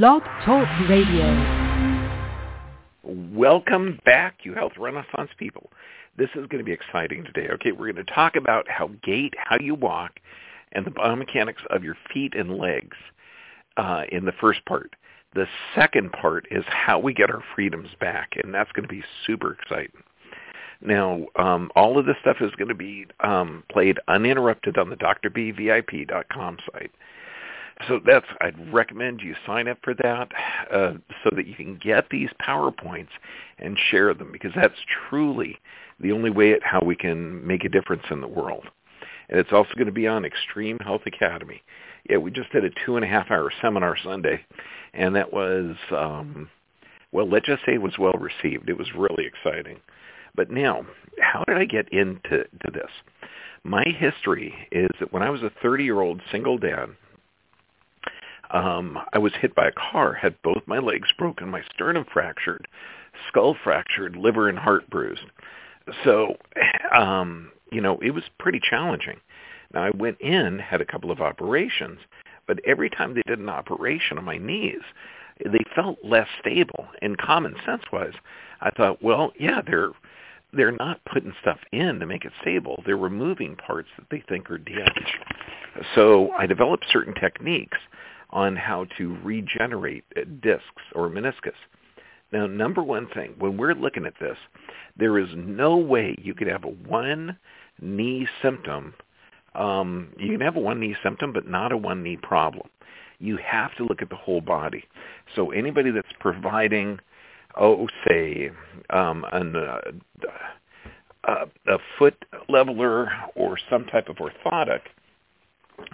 Blog 0.00 0.22
Talk 0.46 0.66
Radio. 0.88 1.28
Welcome 3.02 4.00
back, 4.06 4.38
you 4.42 4.54
health 4.54 4.72
renaissance 4.78 5.28
people. 5.36 5.68
This 6.16 6.30
is 6.30 6.46
going 6.46 6.60
to 6.60 6.64
be 6.64 6.72
exciting 6.72 7.24
today. 7.24 7.48
Okay, 7.52 7.72
we're 7.72 7.92
going 7.92 8.06
to 8.06 8.10
talk 8.10 8.34
about 8.34 8.66
how 8.70 8.88
gait, 9.04 9.34
how 9.36 9.58
you 9.60 9.74
walk, 9.74 10.12
and 10.72 10.86
the 10.86 10.90
biomechanics 10.90 11.66
of 11.68 11.84
your 11.84 11.98
feet 12.10 12.34
and 12.34 12.56
legs 12.56 12.96
uh, 13.76 14.04
in 14.10 14.24
the 14.24 14.32
first 14.40 14.64
part. 14.64 14.96
The 15.34 15.44
second 15.74 16.12
part 16.12 16.46
is 16.50 16.64
how 16.68 16.98
we 16.98 17.12
get 17.12 17.28
our 17.28 17.44
freedoms 17.54 17.90
back, 18.00 18.30
and 18.42 18.54
that's 18.54 18.72
going 18.72 18.88
to 18.88 18.94
be 18.94 19.04
super 19.26 19.52
exciting. 19.52 20.02
Now, 20.80 21.26
um, 21.36 21.70
all 21.76 21.98
of 21.98 22.06
this 22.06 22.16
stuff 22.22 22.38
is 22.40 22.52
going 22.52 22.68
to 22.68 22.74
be 22.74 23.08
um, 23.20 23.62
played 23.70 23.98
uninterrupted 24.08 24.78
on 24.78 24.88
the 24.88 24.96
drbvip.com 24.96 26.56
site. 26.72 26.92
So 27.88 28.00
that's 28.04 28.26
I'd 28.40 28.72
recommend 28.72 29.20
you 29.20 29.34
sign 29.46 29.68
up 29.68 29.78
for 29.82 29.94
that 29.94 30.28
uh, 30.70 30.92
so 31.24 31.30
that 31.34 31.46
you 31.46 31.54
can 31.54 31.76
get 31.76 32.08
these 32.10 32.30
PowerPoints 32.40 33.08
and 33.58 33.78
share 33.90 34.12
them 34.14 34.30
because 34.32 34.52
that's 34.54 34.74
truly 35.08 35.58
the 36.00 36.12
only 36.12 36.30
way 36.30 36.52
at 36.52 36.62
how 36.62 36.80
we 36.80 36.96
can 36.96 37.46
make 37.46 37.64
a 37.64 37.68
difference 37.68 38.04
in 38.10 38.20
the 38.20 38.28
world. 38.28 38.66
And 39.28 39.38
it's 39.38 39.52
also 39.52 39.70
going 39.74 39.86
to 39.86 39.92
be 39.92 40.06
on 40.06 40.24
Extreme 40.24 40.78
Health 40.80 41.02
Academy. 41.06 41.62
Yeah, 42.08 42.18
we 42.18 42.30
just 42.30 42.50
did 42.52 42.64
a 42.64 42.70
two 42.84 42.96
and 42.96 43.04
a 43.04 43.08
half 43.08 43.30
hour 43.30 43.50
seminar 43.60 43.96
Sunday, 44.02 44.44
and 44.92 45.14
that 45.14 45.32
was, 45.32 45.76
um, 45.92 46.50
well, 47.12 47.28
let's 47.28 47.46
just 47.46 47.64
say 47.64 47.74
it 47.74 47.82
was 47.82 47.98
well 47.98 48.18
received. 48.18 48.68
It 48.68 48.76
was 48.76 48.88
really 48.94 49.24
exciting. 49.24 49.78
But 50.34 50.50
now, 50.50 50.84
how 51.20 51.44
did 51.44 51.56
I 51.56 51.64
get 51.64 51.88
into 51.92 52.44
to 52.44 52.70
this? 52.72 52.90
My 53.64 53.84
history 53.86 54.54
is 54.72 54.90
that 54.98 55.12
when 55.12 55.22
I 55.22 55.30
was 55.30 55.42
a 55.42 55.52
30-year-old 55.64 56.20
single 56.32 56.58
dad, 56.58 56.88
um, 58.52 58.98
I 59.12 59.18
was 59.18 59.32
hit 59.40 59.54
by 59.54 59.68
a 59.68 59.72
car, 59.72 60.12
had 60.12 60.40
both 60.42 60.62
my 60.66 60.78
legs 60.78 61.08
broken, 61.16 61.48
my 61.48 61.62
sternum 61.74 62.04
fractured, 62.12 62.68
skull 63.28 63.56
fractured, 63.62 64.16
liver 64.16 64.48
and 64.48 64.58
heart 64.58 64.88
bruised. 64.90 65.26
So, 66.04 66.36
um, 66.96 67.50
you 67.70 67.80
know, 67.80 67.98
it 68.02 68.10
was 68.10 68.24
pretty 68.38 68.60
challenging. 68.60 69.18
Now 69.72 69.84
I 69.84 69.90
went 69.90 70.20
in, 70.20 70.58
had 70.58 70.80
a 70.80 70.86
couple 70.86 71.10
of 71.10 71.20
operations, 71.20 72.00
but 72.46 72.60
every 72.66 72.90
time 72.90 73.14
they 73.14 73.22
did 73.26 73.38
an 73.38 73.48
operation 73.48 74.18
on 74.18 74.24
my 74.24 74.36
knees, 74.36 74.82
they 75.44 75.64
felt 75.74 75.98
less 76.04 76.28
stable. 76.40 76.88
And 77.00 77.16
common 77.16 77.54
sense 77.64 77.82
was, 77.92 78.12
I 78.60 78.70
thought, 78.70 79.02
well, 79.02 79.32
yeah, 79.38 79.62
they're 79.66 79.90
they're 80.54 80.72
not 80.72 81.00
putting 81.10 81.32
stuff 81.40 81.58
in 81.72 81.98
to 81.98 82.04
make 82.04 82.26
it 82.26 82.32
stable. 82.42 82.82
They're 82.84 82.94
removing 82.94 83.56
parts 83.56 83.88
that 83.96 84.08
they 84.10 84.22
think 84.28 84.50
are 84.50 84.58
damaged. 84.58 85.18
So 85.94 86.30
I 86.32 86.44
developed 86.44 86.84
certain 86.92 87.14
techniques 87.14 87.78
on 88.32 88.56
how 88.56 88.86
to 88.96 89.16
regenerate 89.22 90.04
discs 90.40 90.82
or 90.94 91.08
meniscus. 91.08 91.52
Now, 92.32 92.46
number 92.46 92.82
one 92.82 93.08
thing, 93.08 93.34
when 93.38 93.58
we're 93.58 93.74
looking 93.74 94.06
at 94.06 94.14
this, 94.18 94.38
there 94.96 95.18
is 95.18 95.28
no 95.36 95.76
way 95.76 96.16
you 96.18 96.34
could 96.34 96.48
have 96.48 96.64
a 96.64 96.68
one 96.68 97.36
knee 97.80 98.26
symptom. 98.40 98.94
Um, 99.54 100.08
you 100.18 100.32
can 100.32 100.40
have 100.40 100.56
a 100.56 100.60
one 100.60 100.80
knee 100.80 100.96
symptom, 101.02 101.32
but 101.32 101.46
not 101.46 101.72
a 101.72 101.76
one 101.76 102.02
knee 102.02 102.16
problem. 102.16 102.68
You 103.18 103.36
have 103.36 103.76
to 103.76 103.84
look 103.84 104.00
at 104.00 104.08
the 104.08 104.16
whole 104.16 104.40
body. 104.40 104.84
So 105.36 105.50
anybody 105.50 105.90
that's 105.90 106.12
providing, 106.18 106.98
oh, 107.60 107.86
say, 108.08 108.50
um, 108.90 109.24
an, 109.32 109.54
uh, 109.54 109.78
a 111.68 111.78
foot 111.98 112.24
leveler 112.48 113.08
or 113.36 113.58
some 113.70 113.84
type 113.84 114.08
of 114.08 114.16
orthotic 114.16 114.80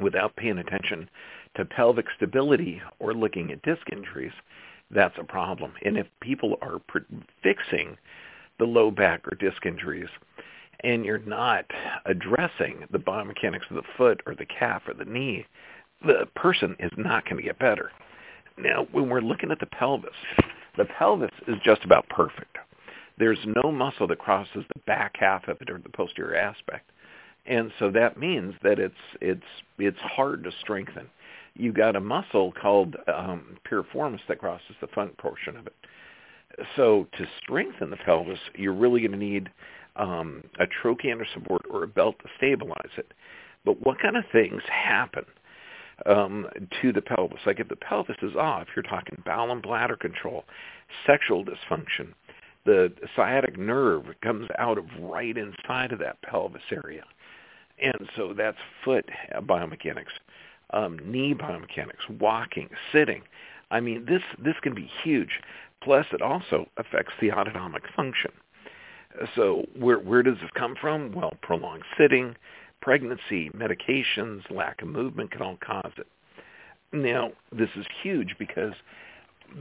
without 0.01 0.37
paying 0.37 0.59
attention 0.59 1.09
to 1.57 1.65
pelvic 1.65 2.07
stability 2.17 2.81
or 2.99 3.15
looking 3.15 3.51
at 3.51 3.63
disc 3.63 3.83
mm-hmm. 3.91 3.99
injuries, 3.99 4.33
that's 4.91 5.19
a 5.19 5.25
problem. 5.25 5.73
And 5.85 5.99
if 5.99 6.07
people 6.21 6.57
are 6.63 6.81
fixing 7.43 7.97
the 8.59 8.65
low 8.65 8.91
back 8.91 9.27
or 9.27 9.37
disc 9.37 9.65
injuries 9.67 10.09
and 10.85 11.05
you're 11.05 11.19
not 11.19 11.65
addressing 12.07 12.85
the 12.91 12.99
biomechanics 12.99 13.69
of 13.71 13.77
the 13.77 13.83
foot 13.97 14.23
or 14.27 14.35
the 14.35 14.47
calf 14.47 14.83
or 14.87 14.95
the 14.95 15.05
knee, 15.05 15.47
the 16.05 16.27
person 16.35 16.77
is 16.79 16.93
not 16.97 17.25
going 17.25 17.37
to 17.37 17.43
get 17.43 17.59
better. 17.59 17.91
Now, 18.57 18.87
when 18.93 19.09
we're 19.09 19.21
looking 19.21 19.51
at 19.51 19.61
the 19.61 19.67
pelvis, 19.67 20.11
the 20.77 20.85
pelvis 20.85 21.31
is 21.47 21.57
just 21.65 21.85
about 21.85 22.09
perfect. 22.09 22.57
There's 23.19 23.39
no 23.63 23.73
muscle 23.73 24.07
that 24.07 24.19
crosses 24.19 24.65
the 24.73 24.81
back 24.87 25.17
half 25.19 25.49
of 25.49 25.61
it 25.61 25.71
or 25.71 25.79
the 25.79 25.89
posterior 25.89 26.37
aspect. 26.37 26.91
And 27.47 27.73
so 27.79 27.91
that 27.91 28.19
means 28.19 28.55
that 28.63 28.79
it's 28.79 28.95
it's 29.21 29.43
it's 29.79 29.99
hard 30.01 30.45
to 30.45 30.51
strengthen 30.61 31.09
You've 31.59 31.75
got 31.75 31.97
a 31.97 32.01
muscle 32.01 32.53
called 32.53 32.97
um, 33.13 33.59
piriformis 33.69 34.21
that 34.29 34.39
crosses 34.39 34.77
the 34.81 34.87
front 34.87 35.19
portion 35.19 35.57
of 35.57 35.67
it. 35.67 35.75
So 36.77 37.09
to 37.19 37.27
strengthen 37.43 37.91
the 37.91 37.97
pelvis, 37.97 38.39
you're 38.55 38.73
really 38.73 39.01
going 39.01 39.13
to 39.13 39.19
need 39.19 39.51
um, 39.97 40.45
a 40.61 40.67
trochanter 40.67 41.27
support 41.35 41.63
or 41.69 41.83
a 41.83 41.89
belt 41.89 42.15
to 42.23 42.29
stabilize 42.37 42.93
it. 42.97 43.13
But 43.65 43.85
what 43.85 44.01
kind 44.01 44.17
of 44.17 44.25
things 44.33 44.63
happen 44.71 45.25
um, 46.07 46.47
to 46.81 46.93
the 46.93 47.03
pelvis? 47.03 47.41
Like 47.45 47.59
if 47.59 47.69
the 47.69 47.77
pelvis 47.77 48.17
is 48.23 48.37
off, 48.37 48.69
you're 48.77 48.85
talking 48.85 49.21
bowel 49.27 49.51
and 49.51 49.61
bladder 49.61 49.97
control, 49.97 50.45
sexual 51.07 51.45
dysfunction. 51.45 52.15
The 52.67 52.93
sciatic 53.17 53.59
nerve 53.59 54.05
comes 54.23 54.47
out 54.59 54.79
of 54.79 54.85
right 55.01 55.37
inside 55.37 55.91
of 55.91 55.99
that 55.99 56.23
pelvis 56.23 56.63
area. 56.71 57.03
And 57.83 58.09
so 58.17 58.35
that's 58.37 58.59
foot 58.85 59.09
biomechanics 59.43 60.13
um, 60.71 60.99
knee 61.05 61.35
biomechanics, 61.35 62.09
walking, 62.21 62.69
sitting. 62.93 63.23
I 63.71 63.81
mean, 63.81 64.07
this 64.07 64.23
this 64.43 64.57
can 64.63 64.75
be 64.75 64.91
huge. 65.03 65.41
Plus, 65.83 66.07
it 66.13 66.23
also 66.23 66.67
affects 66.77 67.13
the 67.21 67.33
autonomic 67.33 67.85
function. 67.95 68.33
So, 69.35 69.67
where 69.79 69.99
where 69.99 70.23
does 70.23 70.37
this 70.41 70.51
come 70.55 70.75
from? 70.81 71.13
Well, 71.13 71.35
prolonged 71.43 71.85
sitting, 71.97 72.37
pregnancy, 72.81 73.51
medications, 73.51 74.51
lack 74.51 74.83
of 74.83 74.89
movement 74.89 75.31
can 75.31 75.43
all 75.43 75.57
cause 75.57 75.93
it. 75.97 76.07
Now, 76.93 77.33
this 77.53 77.69
is 77.77 77.87
huge 78.03 78.37
because 78.39 78.73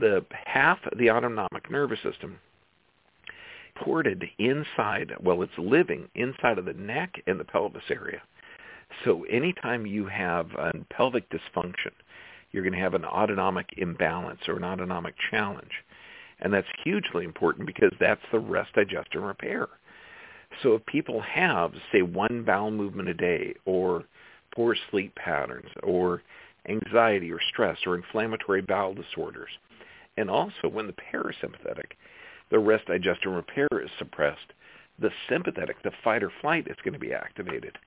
the 0.00 0.24
half 0.44 0.78
of 0.90 0.98
the 0.98 1.10
autonomic 1.10 1.70
nervous 1.70 2.00
system 2.02 2.38
ported 3.84 4.24
inside, 4.38 5.12
well, 5.20 5.42
it's 5.42 5.52
living 5.58 6.08
inside 6.14 6.58
of 6.58 6.64
the 6.64 6.72
neck 6.72 7.14
and 7.26 7.38
the 7.38 7.44
pelvis 7.44 7.82
area. 7.90 8.22
So 9.04 9.24
anytime 9.24 9.86
you 9.86 10.06
have 10.06 10.50
a 10.52 10.72
pelvic 10.90 11.24
dysfunction, 11.30 11.92
you're 12.52 12.62
going 12.62 12.72
to 12.72 12.80
have 12.80 12.94
an 12.94 13.04
autonomic 13.04 13.66
imbalance 13.76 14.40
or 14.48 14.56
an 14.56 14.64
autonomic 14.64 15.14
challenge. 15.30 15.72
And 16.40 16.52
that's 16.52 16.66
hugely 16.84 17.24
important 17.24 17.66
because 17.66 17.92
that's 18.00 18.22
the 18.32 18.38
rest, 18.38 18.72
digest, 18.74 19.08
and 19.12 19.26
repair. 19.26 19.68
So 20.62 20.74
if 20.74 20.86
people 20.86 21.20
have, 21.20 21.72
say, 21.92 22.02
one 22.02 22.44
bowel 22.44 22.70
movement 22.70 23.08
a 23.08 23.14
day 23.14 23.54
or 23.64 24.04
poor 24.54 24.76
sleep 24.90 25.14
patterns 25.14 25.68
or 25.82 26.22
anxiety 26.68 27.30
or 27.30 27.40
stress 27.52 27.78
or 27.86 27.96
inflammatory 27.96 28.62
bowel 28.62 28.94
disorders, 28.94 29.50
and 30.16 30.30
also 30.30 30.68
when 30.70 30.86
the 30.86 30.94
parasympathetic, 30.94 31.92
the 32.50 32.58
rest, 32.58 32.86
digest, 32.86 33.20
and 33.24 33.34
repair 33.34 33.68
is 33.72 33.90
suppressed, 33.98 34.52
the 34.98 35.10
sympathetic, 35.28 35.82
the 35.82 35.92
fight 36.02 36.22
or 36.22 36.32
flight 36.40 36.66
is 36.68 36.76
going 36.82 36.94
to 36.94 36.98
be 36.98 37.12
activated. 37.12 37.78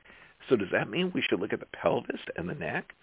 So 0.50 0.56
does 0.56 0.70
that 0.72 0.90
mean 0.90 1.12
we 1.14 1.22
should 1.22 1.40
look 1.40 1.54
at 1.54 1.60
the 1.60 1.66
pelvis 1.68 2.22
and 2.36 2.50
the 2.50 2.56
neck? 2.56 2.94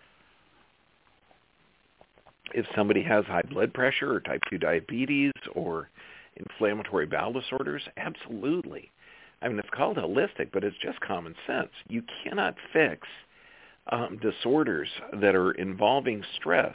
If 2.54 2.66
somebody 2.74 3.02
has 3.02 3.26
high 3.26 3.42
blood 3.42 3.74
pressure 3.74 4.12
or 4.14 4.20
type 4.20 4.40
2 4.50 4.58
diabetes 4.58 5.32
or 5.52 5.90
inflammatory 6.36 7.06
bowel 7.06 7.32
disorders, 7.32 7.82
absolutely. 7.96 8.90
I 9.42 9.48
mean, 9.48 9.58
it's 9.58 9.68
called 9.70 9.98
holistic, 9.98 10.50
but 10.52 10.64
it's 10.64 10.76
just 10.82 11.00
common 11.00 11.34
sense. 11.46 11.70
You 11.88 12.02
cannot 12.24 12.56
fix 12.72 13.06
um, 13.90 14.18
disorders 14.18 14.88
that 15.20 15.34
are 15.34 15.52
involving 15.52 16.24
stress 16.36 16.74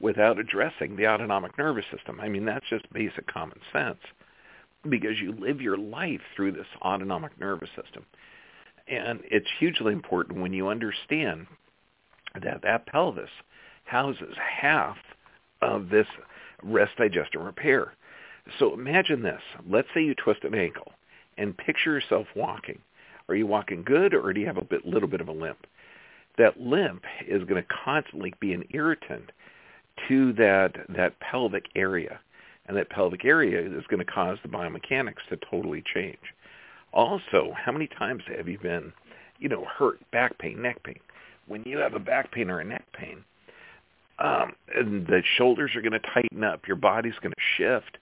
without 0.00 0.38
addressing 0.38 0.96
the 0.96 1.06
autonomic 1.06 1.56
nervous 1.58 1.84
system. 1.94 2.20
I 2.20 2.28
mean, 2.28 2.44
that's 2.44 2.68
just 2.68 2.90
basic 2.92 3.26
common 3.26 3.58
sense 3.72 3.98
because 4.88 5.20
you 5.20 5.32
live 5.32 5.60
your 5.60 5.76
life 5.76 6.20
through 6.34 6.52
this 6.52 6.66
autonomic 6.82 7.38
nervous 7.38 7.70
system. 7.70 8.04
And 8.88 9.20
it's 9.24 9.48
hugely 9.58 9.92
important 9.92 10.40
when 10.40 10.52
you 10.52 10.68
understand 10.68 11.46
that 12.40 12.62
that 12.62 12.86
pelvis 12.86 13.30
houses 13.84 14.34
half 14.38 14.96
of 15.60 15.88
this 15.88 16.06
rest, 16.62 16.92
digest, 16.96 17.34
and 17.34 17.44
repair. 17.44 17.92
So 18.58 18.74
imagine 18.74 19.22
this. 19.22 19.40
Let's 19.68 19.88
say 19.94 20.02
you 20.02 20.14
twist 20.14 20.44
an 20.44 20.54
ankle 20.54 20.92
and 21.38 21.56
picture 21.56 21.92
yourself 21.92 22.26
walking. 22.34 22.80
Are 23.28 23.34
you 23.34 23.46
walking 23.46 23.82
good 23.84 24.14
or 24.14 24.32
do 24.32 24.40
you 24.40 24.46
have 24.46 24.56
a 24.56 24.64
bit, 24.64 24.84
little 24.84 25.08
bit 25.08 25.20
of 25.20 25.28
a 25.28 25.32
limp? 25.32 25.66
That 26.38 26.60
limp 26.60 27.04
is 27.26 27.44
going 27.44 27.62
to 27.62 27.68
constantly 27.84 28.34
be 28.40 28.52
an 28.52 28.64
irritant 28.70 29.30
to 30.08 30.32
that, 30.34 30.74
that 30.88 31.20
pelvic 31.20 31.66
area. 31.76 32.20
And 32.72 32.78
that 32.78 32.88
pelvic 32.88 33.26
area 33.26 33.60
is 33.60 33.84
going 33.90 33.98
to 33.98 34.10
cause 34.10 34.38
the 34.42 34.48
biomechanics 34.48 35.28
to 35.28 35.36
totally 35.50 35.82
change. 35.94 36.16
Also, 36.94 37.52
how 37.54 37.70
many 37.70 37.86
times 37.86 38.22
have 38.34 38.48
you 38.48 38.58
been, 38.58 38.94
you 39.38 39.50
know, 39.50 39.66
hurt, 39.66 39.98
back 40.10 40.38
pain, 40.38 40.62
neck 40.62 40.82
pain? 40.82 40.98
When 41.46 41.62
you 41.64 41.76
have 41.76 41.92
a 41.92 41.98
back 41.98 42.32
pain 42.32 42.48
or 42.48 42.60
a 42.60 42.64
neck 42.64 42.86
pain, 42.94 43.22
Um, 44.18 44.54
and 44.74 45.06
the 45.06 45.22
shoulders 45.36 45.74
are 45.74 45.82
going 45.82 45.92
to 46.00 46.10
tighten 46.14 46.44
up. 46.44 46.66
Your 46.66 46.76
body's 46.76 47.18
going 47.20 47.32
to 47.32 47.40
shift. 47.56 47.98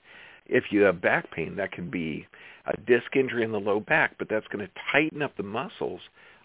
If 0.47 0.71
you 0.71 0.83
have 0.83 1.01
back 1.01 1.31
pain, 1.33 1.57
that 1.57 1.73
can 1.73 1.91
be 1.91 2.27
a 2.67 2.77
disc 2.83 3.17
injury 3.17 3.43
in 3.43 3.51
the 3.53 3.59
low 3.59 3.81
back, 3.81 4.17
but 4.19 4.29
that's 4.29 4.47
going 4.49 4.65
to 4.65 4.73
tighten 4.93 5.21
up 5.23 5.37
the 5.37 5.43
muscles 5.43 6.01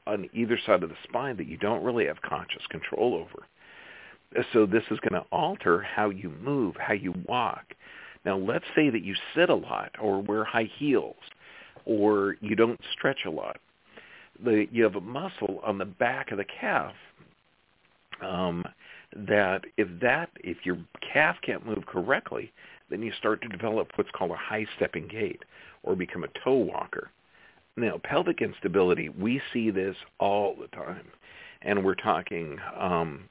on 0.08 0.30
either 0.34 0.58
side 0.66 0.82
of 0.82 0.90
the 0.90 0.96
spine 1.04 1.38
that 1.38 1.48
you 1.48 1.58
don't 1.58 1.84
really 1.84 2.06
have 2.06 2.22
conscious 2.22 2.66
control 2.70 3.14
over. 3.14 3.46
So 4.54 4.66
this 4.66 4.84
is 4.92 5.00
going 5.00 5.22
to 5.22 5.28
alter 5.32 5.82
how 5.82 6.10
you 6.10 6.30
move, 6.42 6.76
how 6.78 6.94
you 6.94 7.14
walk. 7.28 7.74
Now 8.26 8.38
let's 8.38 8.66
say 8.76 8.90
that 8.90 9.04
you 9.04 9.16
sit 9.36 9.50
a 9.50 9.56
lot 9.56 9.92
or 10.02 10.22
wear 10.22 10.44
high 10.44 10.70
heels 10.78 11.16
or 11.86 12.36
you 12.42 12.56
don't 12.56 12.80
stretch 12.92 13.26
a 13.26 13.30
lot. 13.30 13.58
The, 14.44 14.68
you 14.72 14.84
have 14.84 14.96
a 14.96 15.02
muscle 15.02 15.62
on 15.64 15.78
the 15.78 15.86
back 15.86 16.32
of 16.32 16.38
the 16.38 16.46
calf 16.60 16.94
um, 18.22 18.66
that 19.16 19.62
if 19.78 19.88
that 20.02 20.30
if 20.44 20.58
your 20.66 20.78
calf 21.14 21.38
can't 21.46 21.66
move 21.66 21.86
correctly, 21.86 22.52
then 22.90 23.02
you 23.02 23.12
start 23.18 23.42
to 23.42 23.48
develop 23.48 23.90
what's 23.96 24.10
called 24.12 24.32
a 24.32 24.36
high 24.36 24.66
stepping 24.76 25.08
gait 25.08 25.42
or 25.84 25.96
become 25.96 26.24
a 26.24 26.44
toe 26.44 26.56
walker. 26.56 27.12
Now, 27.78 28.00
pelvic 28.04 28.42
instability, 28.42 29.10
we 29.10 29.42
see 29.52 29.70
this 29.70 29.96
all 30.20 30.56
the 30.60 30.68
time. 30.68 31.08
And 31.62 31.84
we're 31.84 31.96
talking 31.96 32.58
um, 32.80 33.28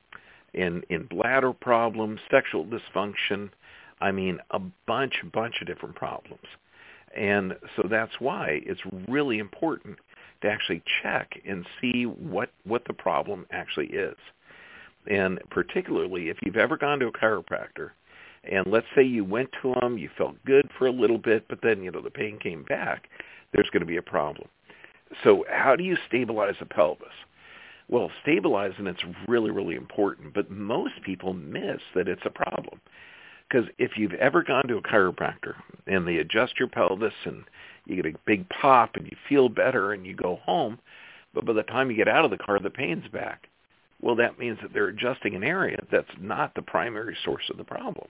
in, 0.52 0.82
in 0.90 1.06
bladder 1.06 1.52
problems, 1.52 2.20
sexual 2.30 2.66
dysfunction, 2.66 3.50
I 4.04 4.12
mean, 4.12 4.38
a 4.50 4.60
bunch, 4.86 5.14
bunch 5.32 5.62
of 5.62 5.66
different 5.66 5.94
problems. 5.94 6.44
And 7.16 7.56
so 7.74 7.88
that's 7.88 8.12
why 8.18 8.60
it's 8.66 8.82
really 9.08 9.38
important 9.38 9.96
to 10.42 10.48
actually 10.48 10.82
check 11.02 11.40
and 11.48 11.64
see 11.80 12.04
what, 12.04 12.50
what 12.64 12.84
the 12.86 12.92
problem 12.92 13.46
actually 13.50 13.86
is. 13.86 14.16
And 15.10 15.38
particularly 15.50 16.28
if 16.28 16.36
you've 16.42 16.58
ever 16.58 16.76
gone 16.76 16.98
to 16.98 17.06
a 17.06 17.12
chiropractor 17.12 17.90
and 18.50 18.66
let's 18.66 18.86
say 18.94 19.02
you 19.02 19.24
went 19.24 19.48
to 19.62 19.74
them, 19.80 19.96
you 19.96 20.10
felt 20.18 20.36
good 20.44 20.68
for 20.78 20.86
a 20.86 20.92
little 20.92 21.16
bit, 21.16 21.46
but 21.48 21.60
then, 21.62 21.82
you 21.82 21.90
know, 21.90 22.02
the 22.02 22.10
pain 22.10 22.38
came 22.38 22.62
back, 22.64 23.08
there's 23.54 23.70
going 23.70 23.80
to 23.80 23.86
be 23.86 23.96
a 23.96 24.02
problem. 24.02 24.48
So 25.22 25.46
how 25.48 25.76
do 25.76 25.82
you 25.82 25.96
stabilize 26.08 26.56
the 26.60 26.66
pelvis? 26.66 27.08
Well, 27.88 28.10
stabilizing 28.22 28.86
it's 28.86 29.04
really, 29.26 29.50
really 29.50 29.76
important, 29.76 30.34
but 30.34 30.50
most 30.50 30.94
people 31.06 31.32
miss 31.32 31.80
that 31.94 32.06
it's 32.06 32.26
a 32.26 32.30
problem. 32.30 32.80
Because 33.54 33.70
if 33.78 33.92
you've 33.96 34.14
ever 34.14 34.42
gone 34.42 34.66
to 34.66 34.78
a 34.78 34.82
chiropractor 34.82 35.54
and 35.86 36.08
they 36.08 36.16
adjust 36.16 36.58
your 36.58 36.66
pelvis 36.66 37.14
and 37.24 37.44
you 37.86 37.94
get 37.94 38.12
a 38.12 38.18
big 38.26 38.48
pop 38.48 38.96
and 38.96 39.04
you 39.06 39.16
feel 39.28 39.48
better 39.48 39.92
and 39.92 40.04
you 40.04 40.12
go 40.12 40.40
home, 40.42 40.80
but 41.32 41.46
by 41.46 41.52
the 41.52 41.62
time 41.62 41.88
you 41.88 41.96
get 41.96 42.08
out 42.08 42.24
of 42.24 42.32
the 42.32 42.36
car, 42.36 42.58
the 42.58 42.68
pain's 42.68 43.06
back. 43.12 43.46
Well, 44.02 44.16
that 44.16 44.40
means 44.40 44.58
that 44.60 44.72
they're 44.72 44.88
adjusting 44.88 45.36
an 45.36 45.44
area 45.44 45.78
that's 45.92 46.10
not 46.20 46.52
the 46.56 46.62
primary 46.62 47.16
source 47.24 47.44
of 47.48 47.56
the 47.56 47.62
problem. 47.62 48.08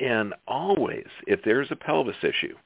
And 0.00 0.32
always, 0.46 1.08
if 1.26 1.40
there's 1.44 1.70
a 1.70 1.76
pelvis 1.76 2.16
issue, 2.22 2.56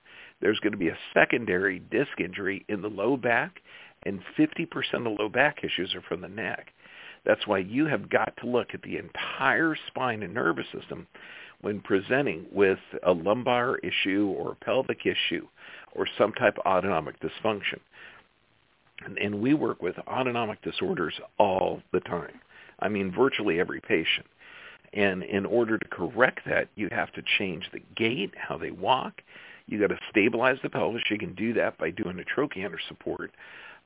there's 0.40 0.61
going 0.61 0.75
to 0.75 0.79
be 0.79 0.90
a 0.90 0.99
secondary 1.12 1.81
disc 1.81 2.20
injury 2.20 2.64
in 2.69 2.81
the 2.81 2.90
low 2.90 3.17
back, 3.17 3.61
and 4.06 4.20
50% 4.38 4.69
of 4.94 5.19
low 5.19 5.29
back 5.29 5.64
issues 5.64 5.96
are 5.96 6.02
from 6.02 6.20
the 6.20 6.29
neck. 6.29 6.69
That's 7.25 7.46
why 7.49 7.58
you 7.58 7.87
have 7.87 8.08
got 8.08 8.37
to 8.40 8.46
look 8.46 8.69
at 8.73 8.82
the 8.82 8.99
entire 8.99 9.76
spine 9.88 10.23
and 10.23 10.32
nervous 10.32 10.67
system 10.73 11.08
when 11.62 11.81
presenting 11.81 12.47
with 12.53 12.79
a 13.05 13.12
lumbar 13.12 13.79
issue 13.79 14.35
or 14.37 14.53
a 14.53 14.64
pelvic 14.64 15.06
issue 15.06 15.47
or 15.94 16.06
some 16.19 16.32
type 16.32 16.59
of 16.59 16.67
autonomic 16.67 17.17
dysfunction. 17.20 17.79
And, 19.05 19.17
and 19.19 19.41
we 19.41 19.55
work 19.55 19.82
with 19.82 19.97
autonomic 20.06 20.61
disorders 20.62 21.14
all 21.38 21.82
the 21.93 22.00
time. 22.00 22.41
I 22.81 22.88
mean, 22.88 23.12
virtually 23.12 23.61
every 23.61 23.81
patient. 23.81 24.26
And 24.93 25.23
in 25.23 25.47
order 25.47 25.79
to 25.79 25.88
correct 25.88 26.41
that, 26.47 26.69
you 26.75 26.88
have 26.93 27.12
to 27.12 27.23
change 27.38 27.70
the 27.73 27.81
gait, 27.97 28.32
how 28.37 28.58
they 28.58 28.70
walk. 28.70 29.23
You 29.67 29.81
got 29.81 29.88
to 29.88 29.99
stabilize 30.11 30.58
the 30.62 30.69
pelvis. 30.69 31.03
You 31.11 31.19
can 31.19 31.35
do 31.35 31.55
that 31.55 31.79
by 31.79 31.91
doing 31.91 32.19
a 32.19 32.25
trochanter 32.25 32.79
support. 32.88 33.31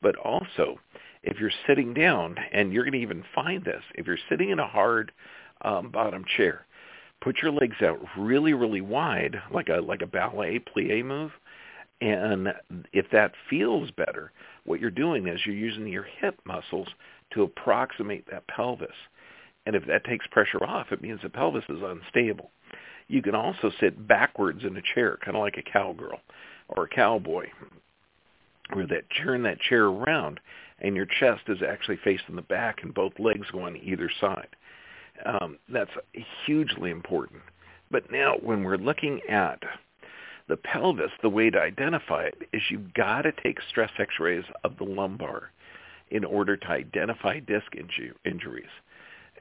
But 0.03 0.17
also, 0.17 0.79
if 1.23 1.39
you're 1.39 1.53
sitting 1.67 1.95
down, 1.95 2.37
and 2.53 2.73
you're 2.73 2.85
going 2.85 2.93
to 2.93 2.99
even 2.99 3.25
find 3.35 3.65
this, 3.65 3.83
if 3.95 4.07
you're 4.07 4.19
sitting 4.29 4.51
in 4.51 4.59
a 4.59 4.67
hard 4.67 5.13
um, 5.63 5.91
bottom 5.91 6.25
chair, 6.37 6.67
put 7.27 7.43
your 7.43 7.51
legs 7.51 7.83
out 7.83 7.99
really, 8.17 8.55
really 8.55 8.81
wide, 8.81 9.43
like 9.53 9.69
a 9.69 9.81
like 9.81 10.01
a 10.01 10.07
ballet 10.07 10.61
plie 10.61 11.05
move. 11.05 11.33
And 12.01 12.55
if 12.93 13.07
that 13.11 13.33
feels 13.51 13.91
better, 13.91 14.31
what 14.65 14.79
you're 14.79 14.93
doing 14.93 15.27
is 15.27 15.41
you're 15.45 15.57
using 15.57 15.89
your 15.89 16.07
hip 16.21 16.39
muscles 16.45 16.87
to 17.33 17.43
approximate 17.43 18.31
that 18.31 18.47
pelvis. 18.47 18.95
And 19.65 19.75
if 19.75 19.85
that 19.87 20.05
takes 20.05 20.29
pressure 20.29 20.63
off, 20.63 20.93
it 20.93 21.03
means 21.03 21.19
the 21.21 21.29
pelvis 21.29 21.65
is 21.69 21.83
unstable. 21.83 22.51
You 23.09 23.23
can 23.23 23.35
also 23.35 23.73
sit 23.81 24.07
backwards 24.07 24.63
in 24.63 24.77
a 24.77 24.83
chair, 24.95 25.19
kind 25.25 25.37
of 25.37 25.43
like 25.43 25.57
a 25.57 25.69
cowgirl 25.69 26.21
or 26.69 26.85
a 26.85 26.89
cowboy, 26.89 27.47
where 28.73 28.87
that 28.87 29.03
turn 29.21 29.43
that 29.43 29.59
chair 29.59 29.87
around 29.87 30.39
and 30.79 30.95
your 30.95 31.07
chest 31.07 31.43
is 31.49 31.59
actually 31.67 31.99
facing 32.05 32.37
the 32.37 32.43
back 32.43 32.85
and 32.85 32.95
both 32.95 33.19
legs 33.19 33.49
go 33.51 33.63
on 33.63 33.77
either 33.79 34.11
side. 34.21 34.55
Um, 35.25 35.59
that's 35.69 35.91
hugely 36.45 36.91
important. 36.91 37.43
But 37.91 38.11
now 38.11 38.37
when 38.43 38.65
we're 38.65 38.77
looking 38.77 39.21
at 39.29 39.61
the 40.49 40.57
pelvis, 40.57 41.11
the 41.23 41.29
way 41.29 41.51
to 41.51 41.61
identify 41.61 42.25
it 42.25 42.49
is 42.53 42.63
you've 42.71 42.95
got 42.95 43.23
to 43.23 43.33
take 43.43 43.59
stress 43.69 43.91
x-rays 43.99 44.45
of 44.65 44.77
the 44.79 44.85
lumbar 44.85 45.51
in 46.11 46.25
order 46.25 46.57
to 46.57 46.69
identify 46.69 47.41
disc 47.41 47.73
inju- 47.75 48.15
injuries. 48.25 48.65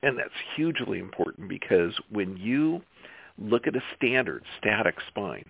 And 0.02 0.18
that's 0.18 0.30
hugely 0.56 1.00
important 1.00 1.48
because 1.48 1.94
when 2.10 2.38
you 2.38 2.82
look 3.38 3.68
at 3.68 3.76
a 3.76 3.84
standard 3.96 4.44
static 4.58 4.96
spine, 5.08 5.46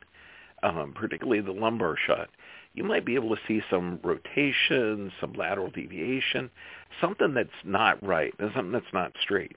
um, 0.64 0.94
particularly 0.94 1.42
the 1.42 1.52
lumbar 1.52 1.96
shot, 2.06 2.30
you 2.74 2.84
might 2.84 3.06
be 3.06 3.16
able 3.16 3.34
to 3.36 3.42
see 3.48 3.62
some 3.70 4.00
rotation, 4.04 5.12
some 5.22 5.34
lateral 5.34 5.70
deviation, 5.70 6.50
something 7.00 7.34
that's 7.34 7.50
not 7.64 8.02
right, 8.06 8.34
something 8.40 8.72
that's 8.72 8.86
not 8.94 9.14
straight. 9.22 9.56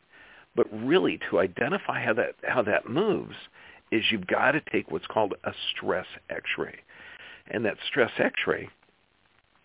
But 0.54 0.66
really, 0.72 1.20
to 1.30 1.38
identify 1.38 2.04
how 2.04 2.14
that 2.14 2.34
how 2.46 2.62
that 2.62 2.88
moves, 2.88 3.36
is 3.90 4.04
you've 4.10 4.26
got 4.26 4.52
to 4.52 4.60
take 4.72 4.90
what's 4.90 5.06
called 5.06 5.34
a 5.44 5.52
stress 5.70 6.06
X-ray, 6.30 6.76
and 7.48 7.64
that 7.64 7.76
stress 7.86 8.10
X-ray 8.18 8.68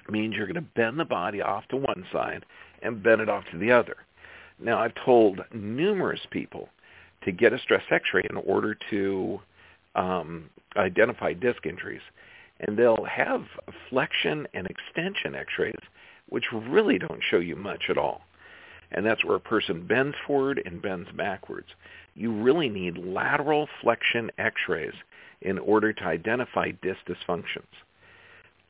means 0.10 0.36
you're 0.36 0.48
going 0.48 0.56
to 0.56 0.62
bend 0.62 1.00
the 1.00 1.06
body 1.06 1.42
off 1.42 1.68
to 1.70 1.78
one 1.78 2.06
side 2.12 2.46
and 2.82 3.02
bend 3.02 3.22
it 3.22 3.30
off 3.30 3.44
to 3.52 3.58
the 3.58 3.72
other. 3.72 3.98
Now, 4.60 4.80
I've 4.80 4.96
told 5.06 5.42
numerous 5.54 6.22
people 6.30 6.70
to 7.24 7.32
get 7.32 7.54
a 7.54 7.60
stress 7.60 7.84
X-ray 7.90 8.24
in 8.30 8.38
order 8.38 8.78
to 8.90 9.40
um, 9.96 10.50
identify 10.76 11.34
disc 11.34 11.66
injuries, 11.66 12.02
and 12.60 12.78
they'll 12.78 13.06
have 13.06 13.46
flexion 13.90 14.48
and 14.54 14.68
extension 14.68 15.36
X-rays, 15.36 15.74
which 16.30 16.46
really 16.52 17.00
don't 17.00 17.22
show 17.30 17.38
you 17.40 17.56
much 17.56 17.84
at 17.90 17.98
all. 17.98 18.22
And 18.94 19.06
that's 19.06 19.26
where 19.26 19.36
a 19.36 19.42
person 19.42 19.88
bends 19.88 20.16
forward 20.28 20.62
and 20.66 20.82
bends 20.82 21.10
backwards. 21.18 21.68
You 22.16 22.32
really 22.32 22.70
need 22.70 22.98
lateral 22.98 23.68
flexion 23.82 24.32
X-rays 24.38 24.94
in 25.42 25.58
order 25.60 25.92
to 25.94 26.04
identify 26.04 26.72
disc 26.82 27.00
dysfunctions. 27.08 27.64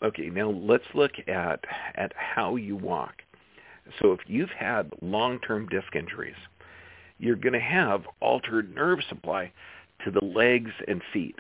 Okay, 0.02 0.30
now 0.30 0.50
let's 0.50 0.84
look 0.94 1.12
at, 1.28 1.64
at 1.96 2.14
how 2.16 2.56
you 2.56 2.76
walk. 2.76 3.22
So 4.02 4.12
if 4.12 4.20
you've 4.28 4.50
had 4.50 4.92
long-term 5.02 5.68
disc 5.68 5.96
injuries, 5.96 6.36
you're 7.20 7.36
going 7.36 7.54
to 7.54 7.60
have 7.60 8.04
altered 8.22 8.74
nerve 8.74 9.00
supply 9.08 9.52
to 10.04 10.12
the 10.12 10.24
legs 10.24 10.72
and 10.88 11.02
feet. 11.12 11.40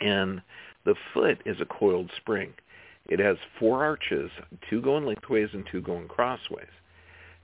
And 0.00 0.42
the 0.84 0.94
foot 1.14 1.40
is 1.44 1.60
a 1.60 1.64
coiled 1.64 2.10
spring. 2.16 2.52
It 3.06 3.20
has 3.20 3.36
four 3.58 3.82
arches, 3.82 4.30
two 4.68 4.80
going 4.80 5.06
lengthways 5.06 5.48
and 5.52 5.64
two 5.70 5.80
going 5.80 6.08
crossways. 6.08 6.66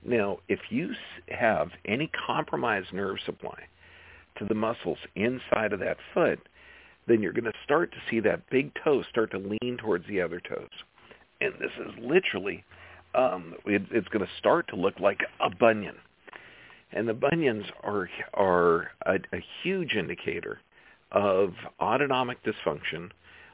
Now, 0.05 0.37
if 0.47 0.59
you 0.69 0.91
have 1.29 1.69
any 1.85 2.09
compromised 2.27 2.93
nerve 2.93 3.17
supply 3.25 3.63
to 4.37 4.45
the 4.45 4.53
muscles 4.53 4.99
inside 5.15 5.73
of 5.73 5.79
that 5.79 5.97
foot, 6.13 6.39
then 7.07 7.21
you're 7.21 7.33
going 7.33 7.45
to 7.45 7.53
start 7.63 7.91
to 7.91 7.97
see 8.09 8.19
that 8.19 8.47
big 8.49 8.71
toe 8.83 9.03
start 9.09 9.31
to 9.31 9.37
lean 9.37 9.77
towards 9.77 10.07
the 10.07 10.21
other 10.21 10.39
toes. 10.39 10.69
And 11.41 11.53
this 11.53 11.71
is 11.79 11.93
literally, 11.99 12.63
um, 13.15 13.55
it, 13.65 13.83
it's 13.91 14.07
going 14.09 14.25
to 14.25 14.31
start 14.37 14.67
to 14.69 14.75
look 14.75 14.99
like 14.99 15.21
a 15.39 15.49
bunion. 15.49 15.95
And 16.91 17.07
the 17.07 17.13
bunions 17.13 17.65
are, 17.83 18.09
are 18.33 18.91
a, 19.05 19.15
a 19.33 19.43
huge 19.63 19.93
indicator 19.93 20.59
of 21.11 21.53
autonomic 21.79 22.37
dysfunction. 22.43 23.09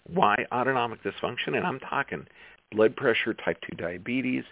Why 0.08 0.36
autonomic 0.52 1.00
dysfunction? 1.04 1.56
And 1.56 1.66
I'm 1.66 1.80
talking 1.80 2.28
blood 2.72 2.96
pressure, 2.96 3.34
type 3.34 3.58
2 3.70 3.76
diabetes, 3.76 4.44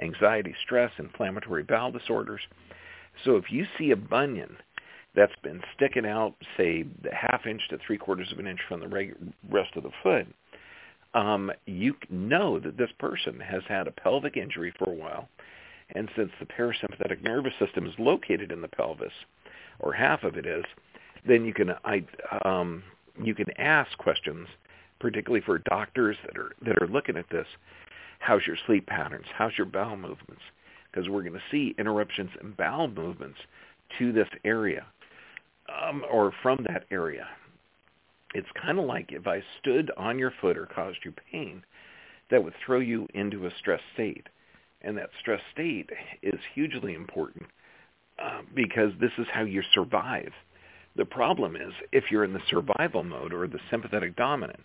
anxiety, 0.00 0.54
stress, 0.64 0.92
inflammatory 0.98 1.62
bowel 1.62 1.90
disorders. 1.90 2.40
So 3.24 3.36
if 3.36 3.50
you 3.50 3.66
see 3.76 3.90
a 3.90 3.96
bunion 3.96 4.56
that's 5.14 5.34
been 5.42 5.62
sticking 5.74 6.06
out, 6.06 6.34
say, 6.56 6.84
half 7.12 7.46
inch 7.46 7.62
to 7.70 7.78
three 7.78 7.98
quarters 7.98 8.30
of 8.32 8.38
an 8.38 8.46
inch 8.46 8.60
from 8.68 8.80
the 8.80 9.12
rest 9.50 9.76
of 9.76 9.82
the 9.82 9.90
foot, 10.02 10.26
um, 11.14 11.50
you 11.66 11.94
know 12.10 12.58
that 12.60 12.76
this 12.76 12.90
person 12.98 13.40
has 13.40 13.62
had 13.68 13.86
a 13.86 13.92
pelvic 13.92 14.36
injury 14.36 14.72
for 14.78 14.90
a 14.90 14.94
while, 14.94 15.28
And 15.94 16.10
since 16.14 16.30
the 16.38 16.46
parasympathetic 16.46 17.22
nervous 17.22 17.54
system 17.58 17.86
is 17.86 17.94
located 17.98 18.52
in 18.52 18.60
the 18.60 18.68
pelvis, 18.68 19.12
or 19.80 19.92
half 19.92 20.22
of 20.22 20.36
it 20.36 20.44
is, 20.44 20.64
then 21.26 21.46
you 21.46 21.54
can 21.54 21.74
I, 21.84 22.04
um, 22.44 22.82
you 23.22 23.34
can 23.34 23.50
ask 23.58 23.96
questions, 23.96 24.48
particularly 25.00 25.44
for 25.44 25.58
doctors 25.58 26.16
that 26.26 26.38
are 26.38 26.52
that 26.64 26.82
are 26.82 26.88
looking 26.88 27.16
at 27.16 27.28
this. 27.30 27.46
How's 28.20 28.46
your 28.46 28.56
sleep 28.66 28.86
patterns? 28.86 29.26
How's 29.36 29.56
your 29.56 29.66
bowel 29.66 29.96
movements? 29.96 30.42
Because 30.90 31.08
we're 31.08 31.22
going 31.22 31.34
to 31.34 31.40
see 31.50 31.74
interruptions 31.78 32.30
in 32.40 32.52
bowel 32.52 32.88
movements 32.88 33.38
to 33.98 34.12
this 34.12 34.28
area 34.44 34.86
um, 35.68 36.04
or 36.10 36.32
from 36.42 36.64
that 36.68 36.84
area. 36.90 37.26
It's 38.34 38.48
kind 38.60 38.78
of 38.78 38.84
like 38.84 39.12
if 39.12 39.26
I 39.26 39.42
stood 39.60 39.90
on 39.96 40.18
your 40.18 40.32
foot 40.40 40.58
or 40.58 40.66
caused 40.66 40.98
you 41.04 41.12
pain, 41.30 41.62
that 42.30 42.42
would 42.42 42.54
throw 42.64 42.80
you 42.80 43.06
into 43.14 43.46
a 43.46 43.50
stress 43.58 43.80
state. 43.94 44.26
And 44.82 44.96
that 44.96 45.10
stress 45.20 45.40
state 45.52 45.90
is 46.22 46.38
hugely 46.54 46.94
important 46.94 47.46
uh, 48.22 48.42
because 48.54 48.92
this 49.00 49.12
is 49.18 49.26
how 49.32 49.42
you 49.42 49.62
survive. 49.72 50.32
The 50.96 51.04
problem 51.04 51.56
is 51.56 51.72
if 51.92 52.04
you're 52.10 52.24
in 52.24 52.32
the 52.32 52.42
survival 52.50 53.04
mode 53.04 53.32
or 53.32 53.46
the 53.46 53.60
sympathetic 53.70 54.16
dominant, 54.16 54.60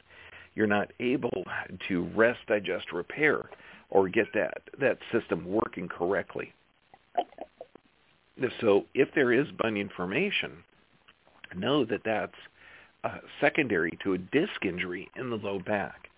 you're 0.56 0.68
not 0.68 0.92
able 1.00 1.46
to 1.88 2.03
rest, 2.15 2.39
digest, 2.48 2.92
repair, 2.92 3.50
or 3.89 4.10
get 4.10 4.27
that, 4.34 4.62
that 4.80 4.98
system 5.12 5.46
working 5.46 5.88
correctly. 5.88 6.53
So 8.62 8.86
if 8.94 9.10
there 9.13 9.32
is 9.32 9.48
bunion 9.62 9.89
formation, 9.96 10.51
know 11.56 11.86
that 11.86 12.01
that's 12.03 12.34
uh, 13.03 13.18
secondary 13.39 13.98
to 14.03 14.13
a 14.13 14.18
disc 14.18 14.65
injury 14.65 15.10
in 15.15 15.30
the 15.30 15.36
low 15.36 15.60
back. 15.60 16.10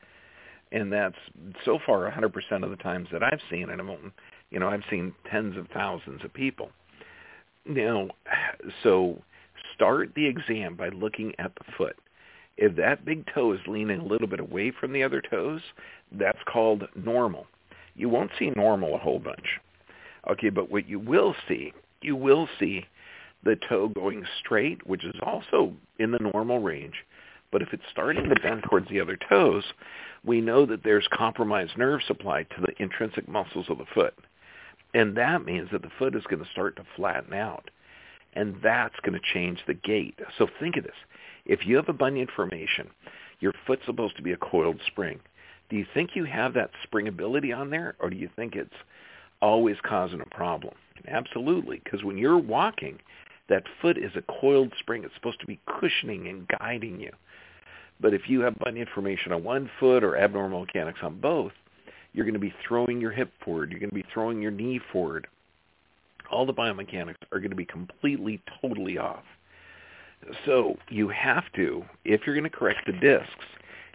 And 0.72 0.92
that's 0.92 1.16
so 1.64 1.80
far 1.86 2.10
100% 2.10 2.64
of 2.64 2.70
the 2.70 2.76
times 2.78 3.08
that 3.12 3.24
I've 3.24 3.40
seen 3.50 3.70
it. 3.70 3.80
I'm, 3.80 4.14
you 4.50 4.60
know, 4.60 4.68
I've 4.68 4.84
seen 4.90 5.14
tens 5.30 5.58
of 5.58 5.68
thousands 5.74 6.24
of 6.24 6.34
people. 6.34 6.70
Now, 7.66 8.10
so 8.84 9.22
start 9.76 10.12
the 10.16 10.26
exam 10.26 10.76
by 10.76 10.90
looking 10.90 11.34
at 11.38 11.54
the 11.56 11.72
foot. 11.78 11.98
If 12.58 12.76
that 12.78 13.06
big 13.06 13.26
toe 13.34 13.52
is 13.54 13.60
leaning 13.68 14.00
a 14.00 14.06
little 14.06 14.28
bit 14.28 14.40
away 14.40 14.72
from 14.72 14.94
the 14.94 15.04
other 15.04 15.22
toes, 15.22 15.62
that's 16.12 16.40
called 16.48 16.88
normal. 16.96 17.48
You 17.96 18.10
won't 18.10 18.32
see 18.40 18.52
normal 18.56 18.96
a 18.96 19.00
whole 19.00 19.20
bunch. 19.20 19.60
Okay, 20.30 20.50
but 20.50 20.72
what 20.72 20.88
you 20.88 21.00
will 21.00 21.36
see, 21.48 21.74
you 22.02 22.16
will 22.16 22.48
see 22.60 22.86
the 23.44 23.58
toe 23.70 23.90
going 23.90 24.26
straight, 24.40 24.86
which 24.88 25.04
is 25.06 25.14
also 25.22 25.74
in 26.00 26.12
the 26.12 26.32
normal 26.34 26.60
range. 26.60 26.96
But 27.52 27.62
if 27.62 27.74
it's 27.74 27.84
starting 27.92 28.28
to 28.28 28.40
bend 28.42 28.64
towards 28.64 28.90
the 28.90 29.00
other 29.00 29.18
toes, 29.30 29.64
we 30.26 30.42
know 30.42 30.66
that 30.66 30.84
there's 30.84 31.08
compromised 31.14 31.78
nerve 31.78 32.02
supply 32.08 32.44
to 32.44 32.62
the 32.62 32.74
intrinsic 32.82 33.28
muscles 33.28 33.68
of 33.70 33.78
the 33.78 33.86
foot. 33.94 34.16
And 34.94 35.16
that 35.18 35.46
means 35.46 35.70
that 35.72 35.82
the 35.82 35.92
foot 36.00 36.16
is 36.16 36.24
going 36.30 36.44
to 36.44 36.50
start 36.52 36.76
to 36.78 36.86
flatten 36.96 37.34
out. 37.34 37.70
And 38.36 38.56
that's 38.62 39.00
going 39.02 39.14
to 39.14 39.34
change 39.34 39.60
the 39.66 39.74
gait. 39.74 40.20
So 40.38 40.48
think 40.60 40.78
of 40.78 40.84
this. 40.84 40.96
If 41.46 41.66
you 41.66 41.76
have 41.78 41.90
a 41.90 41.94
bunion 41.94 42.28
formation, 42.36 42.90
your 43.40 43.54
foot's 43.66 43.86
supposed 43.86 44.18
to 44.18 44.22
be 44.22 44.34
a 44.34 44.38
coiled 44.38 44.80
spring. 44.88 45.20
Do 45.70 45.78
you 45.78 45.86
think 45.94 46.12
you 46.16 46.26
have 46.26 46.54
that 46.54 46.72
springability 46.86 47.56
on 47.56 47.70
there, 47.70 47.96
or 48.00 48.10
do 48.10 48.16
you 48.16 48.30
think 48.36 48.56
it's 48.56 48.74
always 49.42 49.78
causing 49.84 50.22
a 50.22 50.36
problem? 50.36 50.74
Absolutely, 51.08 51.82
because 51.84 52.04
when 52.04 52.18
you're 52.18 52.38
walking, 52.38 53.00
that 53.50 53.64
foot 53.82 53.98
is 53.98 54.12
a 54.16 54.42
coiled 54.42 54.74
spring. 54.80 55.04
It's 55.04 55.14
supposed 55.16 55.40
to 55.40 55.46
be 55.46 55.60
cushioning 55.80 56.28
and 56.28 56.48
guiding 56.60 57.00
you. 57.00 57.12
But 58.00 58.14
if 58.14 58.28
you 58.28 58.42
have 58.42 58.58
bunion 58.60 58.88
formation 58.94 59.32
on 59.32 59.44
one 59.44 59.70
foot 59.80 60.04
or 60.04 60.18
abnormal 60.18 60.62
mechanics 60.62 61.00
on 61.02 61.20
both, 61.20 61.54
you're 62.14 62.26
going 62.26 62.34
to 62.34 62.40
be 62.40 62.54
throwing 62.68 63.00
your 63.00 63.12
hip 63.12 63.32
forward. 63.44 63.72
You're 63.72 63.80
going 63.80 63.90
to 63.90 63.96
be 63.96 64.06
throwing 64.14 64.42
your 64.42 64.52
knee 64.52 64.80
forward. 64.92 65.28
All 66.32 66.46
the 66.46 66.54
biomechanics 66.54 67.16
are 67.32 67.40
going 67.40 67.52
to 67.52 67.56
be 67.56 67.66
completely, 67.66 68.42
totally 68.62 68.98
off. 68.98 69.24
So 70.46 70.78
you 70.90 71.10
have 71.10 71.44
to, 71.56 71.86
if 72.04 72.22
you're 72.26 72.36
going 72.36 72.50
to 72.50 72.58
correct 72.58 72.86
the 72.86 72.94
discs 72.94 73.46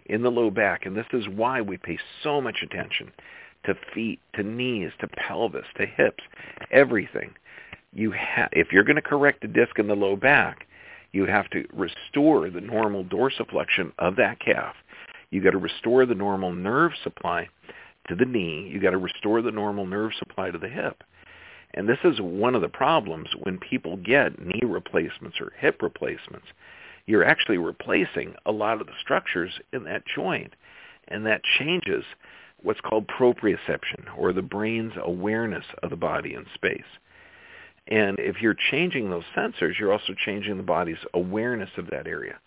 in 0.05 0.21
the 0.23 0.31
low 0.31 0.49
back, 0.49 0.85
and 0.85 0.95
this 0.95 1.05
is 1.13 1.27
why 1.27 1.61
we 1.61 1.77
pay 1.77 1.97
so 2.23 2.41
much 2.41 2.57
attention 2.63 3.11
to 3.65 3.75
feet, 3.93 4.19
to 4.35 4.43
knees, 4.43 4.91
to 4.99 5.07
pelvis, 5.07 5.65
to 5.77 5.85
hips, 5.85 6.23
everything 6.71 7.33
you 7.93 8.11
ha- 8.11 8.49
if 8.51 8.71
you're 8.71 8.83
going 8.83 8.95
to 8.95 9.01
correct 9.01 9.41
the 9.41 9.47
disc 9.47 9.77
in 9.77 9.87
the 9.87 9.95
low 9.95 10.15
back, 10.15 10.67
you 11.11 11.25
have 11.25 11.49
to 11.49 11.65
restore 11.73 12.49
the 12.49 12.61
normal 12.61 13.03
dorsiflexion 13.03 13.91
of 13.99 14.15
that 14.15 14.39
calf. 14.39 14.75
You 15.29 15.41
got 15.41 15.51
to 15.51 15.57
restore 15.57 16.05
the 16.05 16.15
normal 16.15 16.53
nerve 16.53 16.91
supply 17.03 17.49
to 18.07 18.15
the 18.15 18.25
knee. 18.25 18.69
You 18.71 18.79
got 18.79 18.91
to 18.91 18.97
restore 18.97 19.41
the 19.41 19.51
normal 19.51 19.85
nerve 19.85 20.11
supply 20.17 20.51
to 20.51 20.57
the 20.57 20.69
hip. 20.69 21.03
And 21.73 21.87
this 21.87 21.99
is 22.03 22.19
one 22.19 22.55
of 22.55 22.61
the 22.61 22.69
problems 22.69 23.29
when 23.43 23.57
people 23.57 23.97
get 23.97 24.39
knee 24.39 24.61
replacements 24.65 25.39
or 25.39 25.53
hip 25.57 25.81
replacements. 25.81 26.47
You're 27.05 27.23
actually 27.23 27.57
replacing 27.57 28.35
a 28.45 28.51
lot 28.51 28.81
of 28.81 28.87
the 28.87 28.93
structures 29.01 29.51
in 29.71 29.85
that 29.85 30.03
joint. 30.05 30.53
And 31.07 31.25
that 31.25 31.41
changes 31.43 32.03
what's 32.61 32.81
called 32.81 33.07
proprioception, 33.07 34.17
or 34.17 34.33
the 34.33 34.41
brain's 34.41 34.93
awareness 35.01 35.65
of 35.81 35.89
the 35.89 35.95
body 35.95 36.33
in 36.33 36.45
space. 36.53 36.83
And 37.87 38.19
if 38.19 38.41
you're 38.41 38.55
changing 38.71 39.09
those 39.09 39.23
sensors, 39.35 39.79
you're 39.79 39.91
also 39.91 40.13
changing 40.13 40.57
the 40.57 40.63
body's 40.63 41.03
awareness 41.13 41.71
of 41.77 41.89
that 41.89 42.07
area. 42.07 42.39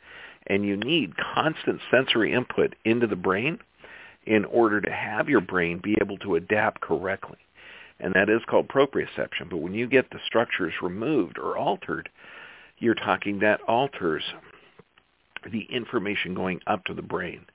And 0.47 0.64
you 0.64 0.76
need 0.76 1.16
constant 1.16 1.81
sensory 1.90 2.33
input 2.33 2.76
into 2.85 3.07
the 3.07 3.16
brain 3.16 3.59
in 4.25 4.45
order 4.45 4.81
to 4.81 4.90
have 4.90 5.28
your 5.28 5.40
brain 5.40 5.81
be 5.83 5.97
able 6.00 6.19
to 6.19 6.37
adapt 6.37 6.81
correctly. 6.81 7.38
And 8.00 8.14
that 8.14 8.28
is 8.28 8.42
called 8.48 8.68
proprioception. 8.68 9.48
But 9.50 9.58
when 9.58 9.74
you 9.74 9.86
get 9.86 10.10
the 10.10 10.18
structures 10.26 10.74
removed 10.82 11.38
or 11.38 11.56
altered, 11.56 12.08
you're 12.78 12.94
talking 12.94 13.38
that 13.40 13.60
alters 13.62 14.24
the 15.50 15.62
information 15.70 16.34
going 16.34 16.60
up 16.66 16.84
to 16.86 16.94
the 16.94 17.02
brain. 17.02 17.46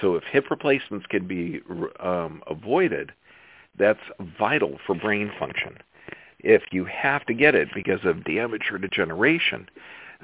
So 0.00 0.14
if 0.14 0.24
hip 0.24 0.50
replacements 0.50 1.06
can 1.06 1.26
be 1.26 1.60
um, 2.00 2.42
avoided, 2.46 3.12
that's 3.78 4.00
vital 4.38 4.78
for 4.86 4.94
brain 4.94 5.30
function 5.38 5.76
if 6.44 6.62
you 6.70 6.84
have 6.84 7.24
to 7.26 7.34
get 7.34 7.54
it 7.54 7.68
because 7.74 8.00
of 8.04 8.22
damage 8.24 8.70
or 8.70 8.78
degeneration, 8.78 9.68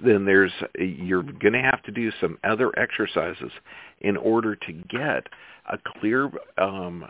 then 0.02 0.26
there's 0.26 0.52
you're 0.78 1.22
going 1.22 1.54
to 1.54 1.62
have 1.62 1.82
to 1.82 1.90
do 1.90 2.12
some 2.20 2.38
other 2.44 2.78
exercises 2.78 3.50
in 4.00 4.16
order 4.16 4.54
to 4.54 4.72
get 4.72 5.26
a 5.70 5.78
clear 5.78 6.30
um, 6.58 7.06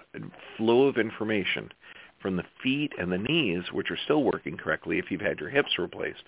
flow 0.56 0.86
of 0.86 0.96
information 0.96 1.70
from 2.20 2.36
the 2.36 2.44
feet 2.62 2.92
and 2.98 3.10
the 3.10 3.18
knees, 3.18 3.64
which 3.72 3.90
are 3.90 3.98
still 4.04 4.22
working 4.22 4.56
correctly 4.56 4.98
if 4.98 5.10
you've 5.10 5.20
had 5.20 5.40
your 5.40 5.50
hips 5.50 5.78
replaced, 5.78 6.24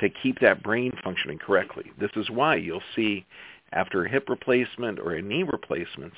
to 0.00 0.08
keep 0.08 0.40
that 0.40 0.62
brain 0.62 0.92
functioning 1.02 1.38
correctly. 1.38 1.92
This 1.98 2.10
is 2.16 2.30
why 2.30 2.56
you'll 2.56 2.82
see 2.94 3.26
after 3.72 4.04
a 4.04 4.08
hip 4.08 4.28
replacement 4.28 4.98
or 4.98 5.14
a 5.14 5.22
knee 5.22 5.42
replacements, 5.42 6.16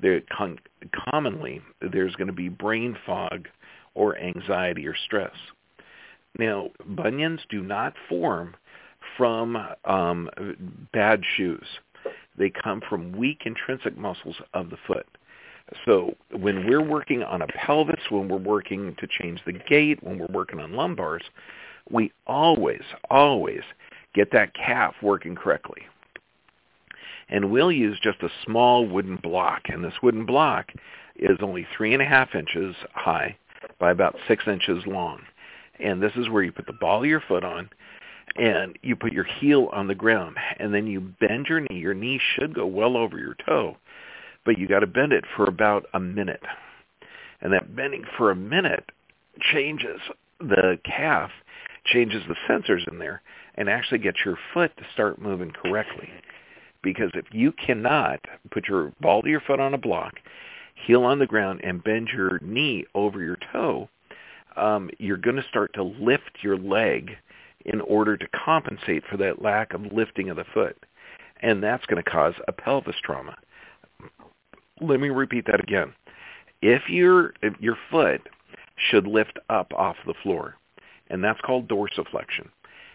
there 0.00 0.20
con- 0.36 0.58
commonly 1.10 1.60
there's 1.80 2.14
going 2.16 2.26
to 2.28 2.32
be 2.32 2.48
brain 2.48 2.96
fog 3.06 3.48
or 3.94 4.16
anxiety 4.18 4.86
or 4.86 4.94
stress. 4.96 5.34
Now, 6.38 6.70
bunions 6.86 7.40
do 7.50 7.62
not 7.62 7.94
form 8.08 8.56
from 9.16 9.56
um, 9.84 10.30
bad 10.92 11.22
shoes. 11.36 11.66
They 12.36 12.50
come 12.50 12.80
from 12.88 13.12
weak 13.12 13.42
intrinsic 13.44 13.96
muscles 13.96 14.36
of 14.54 14.70
the 14.70 14.76
foot. 14.86 15.06
So 15.84 16.14
when 16.32 16.66
we're 16.66 16.82
working 16.82 17.22
on 17.22 17.42
a 17.42 17.46
pelvis, 17.46 18.00
when 18.10 18.28
we're 18.28 18.38
working 18.38 18.96
to 18.98 19.06
change 19.06 19.40
the 19.44 19.52
gait, 19.52 20.02
when 20.02 20.18
we're 20.18 20.26
working 20.26 20.60
on 20.60 20.72
lumbars, 20.72 21.22
we 21.90 22.12
always, 22.26 22.82
always 23.10 23.62
get 24.14 24.32
that 24.32 24.54
calf 24.54 24.94
working 25.02 25.34
correctly. 25.34 25.82
And 27.28 27.50
we'll 27.50 27.72
use 27.72 27.98
just 28.02 28.22
a 28.22 28.30
small 28.44 28.86
wooden 28.86 29.16
block. 29.16 29.62
And 29.66 29.84
this 29.84 30.02
wooden 30.02 30.24
block 30.24 30.72
is 31.16 31.38
only 31.42 31.66
three 31.76 31.92
and 31.92 32.02
a 32.02 32.06
half 32.06 32.34
inches 32.34 32.74
high 32.94 33.36
by 33.78 33.90
about 33.90 34.16
six 34.26 34.44
inches 34.46 34.84
long. 34.86 35.20
And 35.78 36.02
this 36.02 36.12
is 36.16 36.28
where 36.28 36.42
you 36.42 36.52
put 36.52 36.66
the 36.66 36.72
ball 36.72 37.02
of 37.02 37.08
your 37.08 37.20
foot 37.20 37.44
on 37.44 37.68
and 38.36 38.78
you 38.82 38.96
put 38.96 39.12
your 39.12 39.24
heel 39.24 39.68
on 39.72 39.86
the 39.86 39.94
ground 39.94 40.36
and 40.58 40.72
then 40.72 40.86
you 40.86 41.00
bend 41.00 41.46
your 41.48 41.60
knee. 41.60 41.78
Your 41.78 41.94
knee 41.94 42.20
should 42.34 42.54
go 42.54 42.66
well 42.66 42.96
over 42.96 43.18
your 43.18 43.36
toe, 43.46 43.76
but 44.48 44.58
you 44.58 44.66
got 44.66 44.80
to 44.80 44.86
bend 44.86 45.12
it 45.12 45.24
for 45.36 45.44
about 45.44 45.84
a 45.92 46.00
minute. 46.00 46.40
And 47.42 47.52
that 47.52 47.76
bending 47.76 48.04
for 48.16 48.30
a 48.30 48.34
minute 48.34 48.90
changes 49.52 50.00
the 50.40 50.78
calf, 50.86 51.30
changes 51.84 52.22
the 52.26 52.34
sensors 52.48 52.90
in 52.90 52.98
there, 52.98 53.20
and 53.56 53.68
actually 53.68 53.98
gets 53.98 54.16
your 54.24 54.38
foot 54.54 54.74
to 54.78 54.84
start 54.94 55.20
moving 55.20 55.50
correctly. 55.50 56.08
Because 56.82 57.10
if 57.12 57.26
you 57.30 57.52
cannot 57.52 58.20
put 58.50 58.68
your 58.68 58.90
ball 59.02 59.20
of 59.20 59.26
your 59.26 59.42
foot 59.42 59.60
on 59.60 59.74
a 59.74 59.78
block 59.78 60.14
heel 60.86 61.02
on 61.02 61.18
the 61.18 61.26
ground 61.26 61.60
and 61.62 61.84
bend 61.84 62.08
your 62.10 62.38
knee 62.40 62.86
over 62.94 63.20
your 63.20 63.36
toe, 63.52 63.90
um, 64.56 64.88
you're 64.98 65.18
going 65.18 65.36
to 65.36 65.44
start 65.50 65.74
to 65.74 65.82
lift 65.82 66.38
your 66.40 66.56
leg 66.56 67.10
in 67.66 67.82
order 67.82 68.16
to 68.16 68.26
compensate 68.46 69.02
for 69.10 69.18
that 69.18 69.42
lack 69.42 69.74
of 69.74 69.92
lifting 69.92 70.30
of 70.30 70.38
the 70.38 70.44
foot. 70.54 70.74
And 71.42 71.62
that's 71.62 71.84
going 71.84 72.02
to 72.02 72.10
cause 72.10 72.32
a 72.48 72.52
pelvis 72.52 72.96
trauma. 73.04 73.36
Let 74.80 75.00
me 75.00 75.08
repeat 75.08 75.46
that 75.46 75.60
again. 75.60 75.92
If 76.62 76.88
your 76.88 77.34
if 77.42 77.54
your 77.60 77.76
foot 77.90 78.20
should 78.90 79.06
lift 79.06 79.38
up 79.48 79.72
off 79.74 79.96
the 80.06 80.14
floor, 80.22 80.54
and 81.10 81.22
that's 81.22 81.40
called 81.40 81.68
dorsiflexion. 81.68 82.48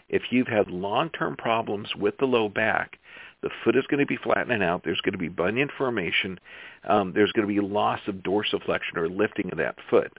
If 0.10 0.24
you've 0.32 0.48
had 0.48 0.70
long-term 0.70 1.38
problems 1.38 1.90
with 1.96 2.18
the 2.18 2.26
low 2.26 2.50
back, 2.50 3.00
the 3.42 3.50
foot 3.64 3.76
is 3.76 3.86
going 3.90 4.00
to 4.00 4.06
be 4.06 4.18
flattening 4.18 4.64
out. 4.64 4.84
There's 4.84 5.02
going 5.02 5.14
to 5.14 5.18
be 5.18 5.30
bunion 5.30 5.70
formation. 5.78 6.40
Um, 6.88 7.14
there's 7.14 7.32
going 7.32 7.48
to 7.48 7.54
be 7.54 7.60
loss 7.60 8.00
of 8.08 8.16
dorsiflexion 8.16 8.96
or 8.96 9.10
lifting 9.10 9.50
of 9.52 9.58
that 9.58 9.76
foot. 9.90 10.12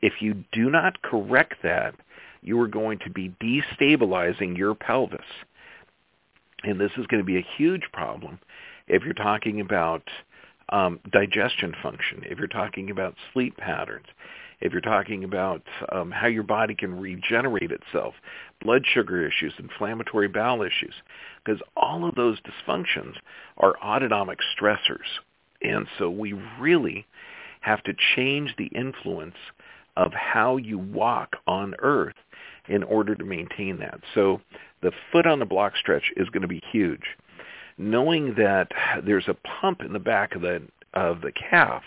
If 0.00 0.14
you 0.20 0.44
do 0.52 0.70
not 0.70 1.02
correct 1.02 1.54
that, 1.62 1.94
you 2.42 2.60
are 2.60 2.68
going 2.68 2.98
to 3.00 3.10
be 3.10 3.34
destabilizing 3.42 4.56
your 4.56 4.74
pelvis. 4.74 5.20
And 6.62 6.80
this 6.80 6.92
is 6.96 7.06
going 7.06 7.22
to 7.22 7.26
be 7.26 7.38
a 7.38 7.46
huge 7.56 7.84
problem 7.92 8.38
if 8.86 9.02
you're 9.02 9.14
talking 9.14 9.60
about 9.60 10.02
um, 10.70 11.00
digestion 11.12 11.74
function, 11.82 12.22
if 12.24 12.38
you're 12.38 12.46
talking 12.46 12.90
about 12.90 13.14
sleep 13.32 13.56
patterns, 13.56 14.06
if 14.60 14.72
you're 14.72 14.80
talking 14.80 15.24
about 15.24 15.62
um, 15.92 16.10
how 16.10 16.26
your 16.26 16.42
body 16.42 16.74
can 16.74 16.98
regenerate 16.98 17.70
itself, 17.70 18.14
blood 18.62 18.82
sugar 18.86 19.26
issues, 19.26 19.52
inflammatory 19.58 20.28
bowel 20.28 20.62
issues, 20.62 20.94
because 21.44 21.60
all 21.76 22.08
of 22.08 22.14
those 22.14 22.38
dysfunctions 22.40 23.14
are 23.58 23.76
autonomic 23.84 24.38
stressors. 24.56 25.20
And 25.60 25.86
so 25.98 26.08
we 26.08 26.32
really 26.58 27.06
have 27.60 27.82
to 27.84 27.94
change 28.16 28.54
the 28.56 28.66
influence 28.66 29.36
of 29.96 30.12
how 30.12 30.56
you 30.56 30.78
walk 30.78 31.36
on 31.46 31.74
earth 31.80 32.16
in 32.68 32.82
order 32.82 33.14
to 33.14 33.24
maintain 33.24 33.78
that. 33.78 34.00
So 34.14 34.40
the 34.82 34.92
foot 35.12 35.26
on 35.26 35.38
the 35.38 35.44
block 35.44 35.74
stretch 35.76 36.12
is 36.16 36.28
going 36.30 36.42
to 36.42 36.48
be 36.48 36.62
huge. 36.72 37.02
Knowing 37.76 38.34
that 38.36 38.68
there's 39.04 39.28
a 39.28 39.36
pump 39.60 39.80
in 39.80 39.92
the 39.92 39.98
back 39.98 40.34
of 40.34 40.42
the 40.42 40.62
of 40.92 41.22
the 41.22 41.32
calf 41.32 41.82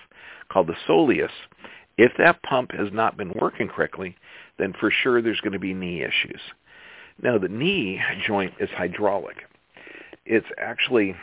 called 0.50 0.68
the 0.68 0.76
soleus, 0.88 1.32
if 1.98 2.12
that 2.18 2.44
pump 2.44 2.72
has 2.74 2.90
not 2.92 3.16
been 3.16 3.32
working 3.40 3.70
correctly, 3.70 4.16
then 4.60 4.74
for 4.78 4.92
sure 4.92 5.22
there's 5.22 5.40
going 5.40 5.54
to 5.54 5.60
be 5.60 5.74
knee 5.74 6.02
issues. 6.02 6.42
Now 7.22 7.38
the 7.38 7.48
knee 7.48 8.02
joint 8.26 8.54
is 8.60 8.70
hydraulic. 8.72 9.38
It's 10.26 10.48
actually 10.58 11.16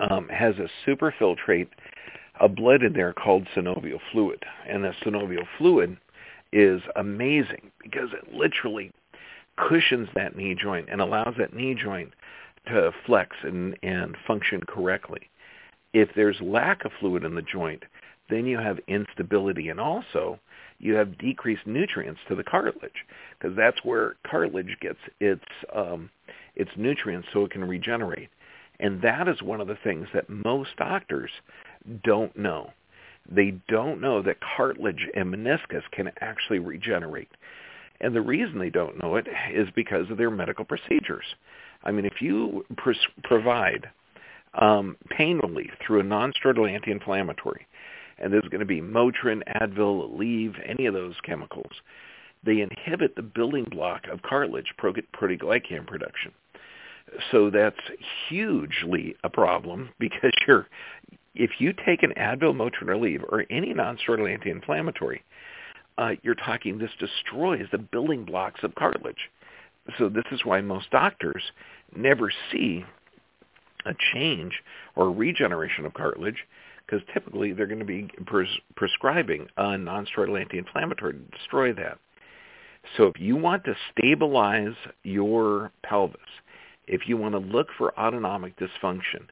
um, 0.00 0.28
has 0.28 0.54
a 0.58 0.68
superfiltrate 0.86 1.68
a 2.40 2.48
blood 2.48 2.82
in 2.82 2.92
there 2.92 3.12
called 3.12 3.48
synovial 3.56 4.00
fluid, 4.12 4.44
and 4.68 4.84
the 4.84 4.92
synovial 5.04 5.46
fluid 5.56 5.96
is 6.52 6.82
amazing 6.96 7.70
because 7.82 8.10
it 8.12 8.32
literally 8.32 8.92
cushions 9.56 10.08
that 10.14 10.36
knee 10.36 10.54
joint 10.54 10.88
and 10.90 11.00
allows 11.00 11.34
that 11.38 11.54
knee 11.54 11.74
joint 11.74 12.12
to 12.66 12.92
flex 13.04 13.36
and, 13.42 13.76
and 13.82 14.16
function 14.26 14.60
correctly. 14.66 15.28
If 15.92 16.10
there's 16.14 16.40
lack 16.40 16.84
of 16.84 16.92
fluid 17.00 17.24
in 17.24 17.34
the 17.34 17.42
joint, 17.42 17.84
then 18.28 18.46
you 18.46 18.58
have 18.58 18.78
instability 18.88 19.68
and 19.68 19.80
also 19.80 20.38
you 20.78 20.94
have 20.94 21.18
decreased 21.18 21.66
nutrients 21.66 22.20
to 22.28 22.34
the 22.34 22.44
cartilage 22.44 23.06
because 23.38 23.56
that's 23.56 23.82
where 23.82 24.16
cartilage 24.26 24.76
gets 24.80 24.98
its 25.20 25.44
um, 25.74 26.10
its 26.54 26.70
nutrients 26.76 27.28
so 27.32 27.44
it 27.44 27.50
can 27.50 27.64
regenerate. 27.64 28.28
And 28.80 29.00
that 29.02 29.28
is 29.28 29.40
one 29.42 29.60
of 29.60 29.68
the 29.68 29.78
things 29.82 30.06
that 30.12 30.28
most 30.28 30.70
doctors 30.76 31.30
don't 32.04 32.36
know. 32.36 32.72
They 33.28 33.58
don't 33.68 34.00
know 34.00 34.22
that 34.22 34.36
cartilage 34.56 35.08
and 35.14 35.32
meniscus 35.34 35.82
can 35.92 36.12
actually 36.20 36.58
regenerate. 36.58 37.30
And 38.00 38.14
the 38.14 38.20
reason 38.20 38.58
they 38.58 38.70
don't 38.70 39.02
know 39.02 39.16
it 39.16 39.26
is 39.52 39.68
because 39.74 40.10
of 40.10 40.18
their 40.18 40.30
medical 40.30 40.64
procedures. 40.64 41.24
I 41.84 41.92
mean, 41.92 42.04
if 42.04 42.20
you 42.20 42.64
pres- 42.76 43.06
provide 43.24 43.90
um, 44.54 44.96
pain 45.10 45.38
relief 45.38 45.70
through 45.86 46.00
a 46.00 46.04
non-steroidal 46.04 46.70
anti-inflammatory, 46.70 47.66
and 48.18 48.32
there's 48.32 48.48
going 48.48 48.60
to 48.60 48.66
be 48.66 48.80
Motrin, 48.80 49.42
Advil, 49.60 50.10
Aleve, 50.10 50.54
any 50.66 50.86
of 50.86 50.94
those 50.94 51.14
chemicals, 51.24 51.72
they 52.44 52.60
inhibit 52.60 53.16
the 53.16 53.22
building 53.22 53.66
block 53.70 54.06
of 54.10 54.22
cartilage, 54.22 54.72
proteoglycan 54.78 55.86
production. 55.86 56.32
So 57.30 57.50
that's 57.50 57.76
hugely 58.28 59.16
a 59.24 59.28
problem 59.30 59.90
because 59.98 60.32
you're 60.46 60.66
if 61.38 61.50
you 61.58 61.74
take 61.84 62.02
an 62.02 62.14
Advil, 62.16 62.54
Motrin, 62.56 62.88
or 62.88 62.96
Aleve, 62.96 63.22
or 63.24 63.44
any 63.50 63.74
non-steroidal 63.74 64.32
anti-inflammatory, 64.32 65.22
uh, 65.98 66.12
you're 66.22 66.34
talking 66.34 66.78
this 66.78 66.90
destroys 66.98 67.66
the 67.72 67.78
building 67.78 68.24
blocks 68.24 68.60
of 68.62 68.74
cartilage. 68.74 69.30
So 69.98 70.08
this 70.08 70.24
is 70.32 70.44
why 70.44 70.60
most 70.60 70.90
doctors 70.90 71.42
never 71.94 72.32
see 72.50 72.84
a 73.84 73.94
change 74.12 74.52
or 74.96 75.10
regeneration 75.10 75.86
of 75.86 75.94
cartilage 75.94 76.44
because 76.86 77.04
typically 77.12 77.52
they're 77.52 77.66
going 77.66 77.80
to 77.80 77.84
be 77.84 78.08
pres- 78.26 78.60
prescribing 78.76 79.48
a 79.56 79.76
non-steroidal 79.76 80.40
anti-inflammatory 80.40 81.14
to 81.14 81.38
destroy 81.38 81.72
that. 81.72 81.98
So 82.96 83.04
if 83.04 83.20
you 83.20 83.36
want 83.36 83.64
to 83.64 83.74
stabilize 83.92 84.74
your 85.02 85.72
pelvis, 85.82 86.20
if 86.86 87.08
you 87.08 87.16
want 87.16 87.32
to 87.34 87.38
look 87.38 87.68
for 87.76 87.98
autonomic 87.98 88.54
dysfunction, 88.58 89.26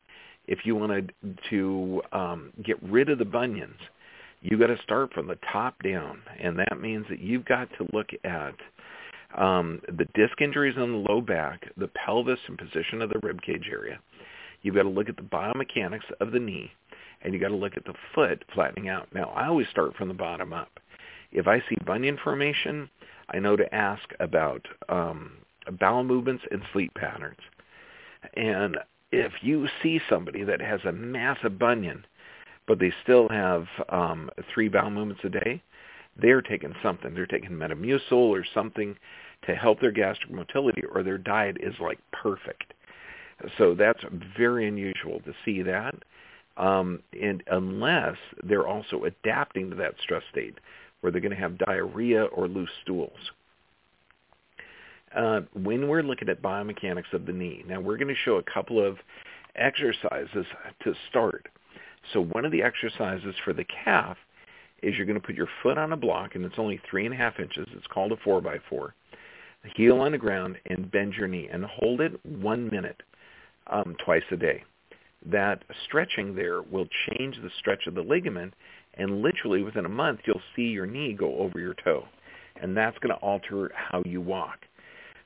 if 0.48 0.66
you 0.66 0.74
want 0.74 1.12
to 1.50 2.02
um, 2.12 2.52
get 2.64 2.82
rid 2.82 3.08
of 3.08 3.18
the 3.18 3.24
bunions, 3.24 3.78
you've 4.42 4.60
got 4.60 4.66
to 4.66 4.78
start 4.82 5.12
from 5.12 5.28
the 5.28 5.38
top 5.52 5.80
down, 5.82 6.20
and 6.40 6.58
that 6.58 6.80
means 6.80 7.06
that 7.08 7.20
you've 7.20 7.44
got 7.44 7.68
to 7.78 7.86
look 7.92 8.08
at 8.24 8.54
um, 9.36 9.80
the 9.86 10.06
disc 10.14 10.40
injuries 10.40 10.76
on 10.78 10.92
the 10.92 10.98
low 11.10 11.20
back, 11.20 11.70
the 11.76 11.88
pelvis 11.88 12.40
and 12.46 12.58
position 12.58 13.02
of 13.02 13.10
the 13.10 13.20
rib 13.22 13.42
cage 13.42 13.68
area. 13.70 13.98
You've 14.62 14.74
got 14.74 14.84
to 14.84 14.88
look 14.88 15.08
at 15.08 15.16
the 15.16 15.22
biomechanics 15.22 16.10
of 16.20 16.32
the 16.32 16.40
knee, 16.40 16.72
and 17.22 17.32
you've 17.32 17.42
got 17.42 17.48
to 17.48 17.54
look 17.54 17.76
at 17.76 17.84
the 17.84 17.94
foot 18.14 18.44
flattening 18.54 18.88
out. 18.88 19.08
Now, 19.14 19.30
I 19.36 19.46
always 19.46 19.68
start 19.68 19.94
from 19.96 20.08
the 20.08 20.14
bottom 20.14 20.52
up. 20.52 20.80
If 21.32 21.46
I 21.46 21.60
see 21.60 21.76
bunion 21.84 22.18
formation, 22.22 22.88
I 23.28 23.38
know 23.38 23.56
to 23.56 23.74
ask 23.74 24.02
about 24.20 24.66
um, 24.88 25.32
bowel 25.78 26.04
movements 26.04 26.44
and 26.50 26.62
sleep 26.72 26.92
patterns. 26.94 27.40
And 28.34 28.78
if 29.12 29.32
you 29.42 29.68
see 29.82 30.00
somebody 30.08 30.44
that 30.44 30.60
has 30.60 30.80
a 30.84 30.92
massive 30.92 31.58
bunion, 31.58 32.06
but 32.66 32.78
they 32.78 32.92
still 33.02 33.28
have 33.28 33.66
um, 33.90 34.30
three 34.52 34.68
bowel 34.68 34.90
movements 34.90 35.22
a 35.24 35.28
day, 35.28 35.62
they're 36.20 36.42
taking 36.42 36.74
something. 36.82 37.14
They're 37.14 37.26
taking 37.26 37.50
Metamucil 37.50 38.12
or 38.12 38.44
something 38.54 38.96
to 39.46 39.54
help 39.54 39.80
their 39.80 39.92
gastric 39.92 40.32
motility, 40.32 40.82
or 40.92 41.02
their 41.02 41.18
diet 41.18 41.58
is 41.60 41.74
like 41.80 41.98
perfect. 42.12 42.72
So 43.58 43.74
that's 43.74 44.02
very 44.36 44.66
unusual 44.68 45.20
to 45.20 45.32
see 45.44 45.62
that, 45.62 45.94
um, 46.56 47.00
and 47.20 47.42
unless 47.48 48.16
they're 48.42 48.66
also 48.66 49.04
adapting 49.04 49.70
to 49.70 49.76
that 49.76 49.94
stress 50.00 50.22
state, 50.30 50.58
where 51.00 51.10
they're 51.10 51.20
going 51.20 51.34
to 51.34 51.40
have 51.40 51.58
diarrhea 51.58 52.24
or 52.24 52.48
loose 52.48 52.70
stools 52.82 53.18
uh, 55.14 55.40
when 55.54 55.88
we're 55.88 56.02
looking 56.02 56.28
at 56.28 56.42
biomechanics 56.42 57.12
of 57.12 57.26
the 57.26 57.32
knee, 57.32 57.64
now 57.66 57.80
we're 57.80 57.96
going 57.96 58.08
to 58.08 58.20
show 58.24 58.36
a 58.36 58.42
couple 58.42 58.84
of 58.84 58.98
exercises 59.56 60.46
to 60.82 60.94
start. 61.08 61.48
So 62.12 62.20
one 62.20 62.44
of 62.44 62.52
the 62.52 62.62
exercises 62.62 63.34
for 63.44 63.52
the 63.52 63.64
calf 63.64 64.16
is 64.84 64.96
you're 64.96 65.06
going 65.06 65.20
to 65.20 65.26
put 65.26 65.34
your 65.34 65.48
foot 65.62 65.78
on 65.78 65.92
a 65.92 65.96
block, 65.96 66.34
and 66.34 66.44
it's 66.44 66.58
only 66.58 66.80
three 66.88 67.04
and 67.04 67.14
a 67.14 67.16
half 67.16 67.38
inches. 67.38 67.66
It's 67.72 67.86
called 67.86 68.12
a 68.12 68.16
four 68.18 68.40
by 68.40 68.58
four. 68.68 68.94
Heel 69.76 70.00
on 70.00 70.12
the 70.12 70.18
ground 70.18 70.56
and 70.66 70.90
bend 70.90 71.14
your 71.14 71.26
knee 71.26 71.48
and 71.50 71.64
hold 71.64 72.00
it 72.00 72.12
one 72.26 72.68
minute 72.70 73.02
um, 73.68 73.96
twice 74.04 74.22
a 74.30 74.36
day. 74.36 74.62
That 75.24 75.62
stretching 75.86 76.34
there 76.34 76.60
will 76.62 76.86
change 77.08 77.36
the 77.36 77.50
stretch 77.58 77.86
of 77.86 77.94
the 77.94 78.02
ligament, 78.02 78.52
and 78.94 79.22
literally 79.22 79.62
within 79.62 79.86
a 79.86 79.88
month 79.88 80.20
you'll 80.26 80.42
see 80.54 80.64
your 80.64 80.84
knee 80.84 81.14
go 81.14 81.38
over 81.38 81.58
your 81.58 81.74
toe, 81.82 82.04
and 82.60 82.76
that's 82.76 82.98
going 82.98 83.14
to 83.14 83.20
alter 83.22 83.72
how 83.74 84.02
you 84.04 84.20
walk 84.20 84.58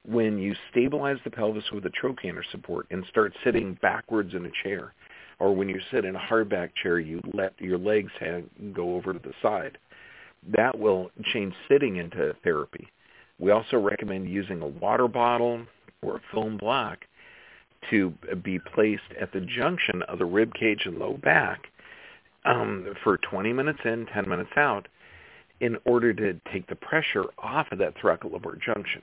when 0.08 0.38
you 0.38 0.54
stabilize 0.70 1.18
the 1.24 1.30
pelvis 1.30 1.70
with 1.72 1.84
a 1.84 1.90
trochanter 1.90 2.44
support 2.50 2.86
and 2.90 3.04
start 3.10 3.32
sitting 3.44 3.78
backwards 3.82 4.34
in 4.34 4.46
a 4.46 4.50
chair, 4.62 4.94
or 5.38 5.54
when 5.54 5.68
you 5.68 5.80
sit 5.90 6.04
in 6.04 6.16
a 6.16 6.20
hardback 6.20 6.70
chair, 6.82 6.98
you 6.98 7.20
let 7.32 7.52
your 7.60 7.78
legs 7.78 8.12
hang, 8.18 8.48
go 8.74 8.94
over 8.94 9.12
to 9.12 9.18
the 9.18 9.34
side. 9.42 9.78
That 10.56 10.78
will 10.78 11.10
change 11.32 11.54
sitting 11.68 11.96
into 11.96 12.34
therapy. 12.42 12.88
We 13.38 13.50
also 13.50 13.76
recommend 13.76 14.28
using 14.28 14.62
a 14.62 14.66
water 14.66 15.08
bottle 15.08 15.64
or 16.02 16.16
a 16.16 16.20
foam 16.32 16.56
block 16.56 16.98
to 17.90 18.12
be 18.42 18.58
placed 18.58 19.12
at 19.20 19.32
the 19.32 19.40
junction 19.40 20.02
of 20.02 20.18
the 20.18 20.24
rib 20.24 20.52
cage 20.54 20.82
and 20.84 20.98
low 20.98 21.16
back 21.16 21.68
um, 22.44 22.94
for 23.04 23.18
20 23.18 23.52
minutes 23.52 23.80
in, 23.84 24.06
10 24.06 24.28
minutes 24.28 24.50
out, 24.56 24.88
in 25.60 25.76
order 25.84 26.12
to 26.12 26.38
take 26.52 26.66
the 26.68 26.74
pressure 26.74 27.24
off 27.38 27.66
of 27.72 27.78
that 27.78 27.96
thoracolumbar 27.96 28.60
junction. 28.60 29.02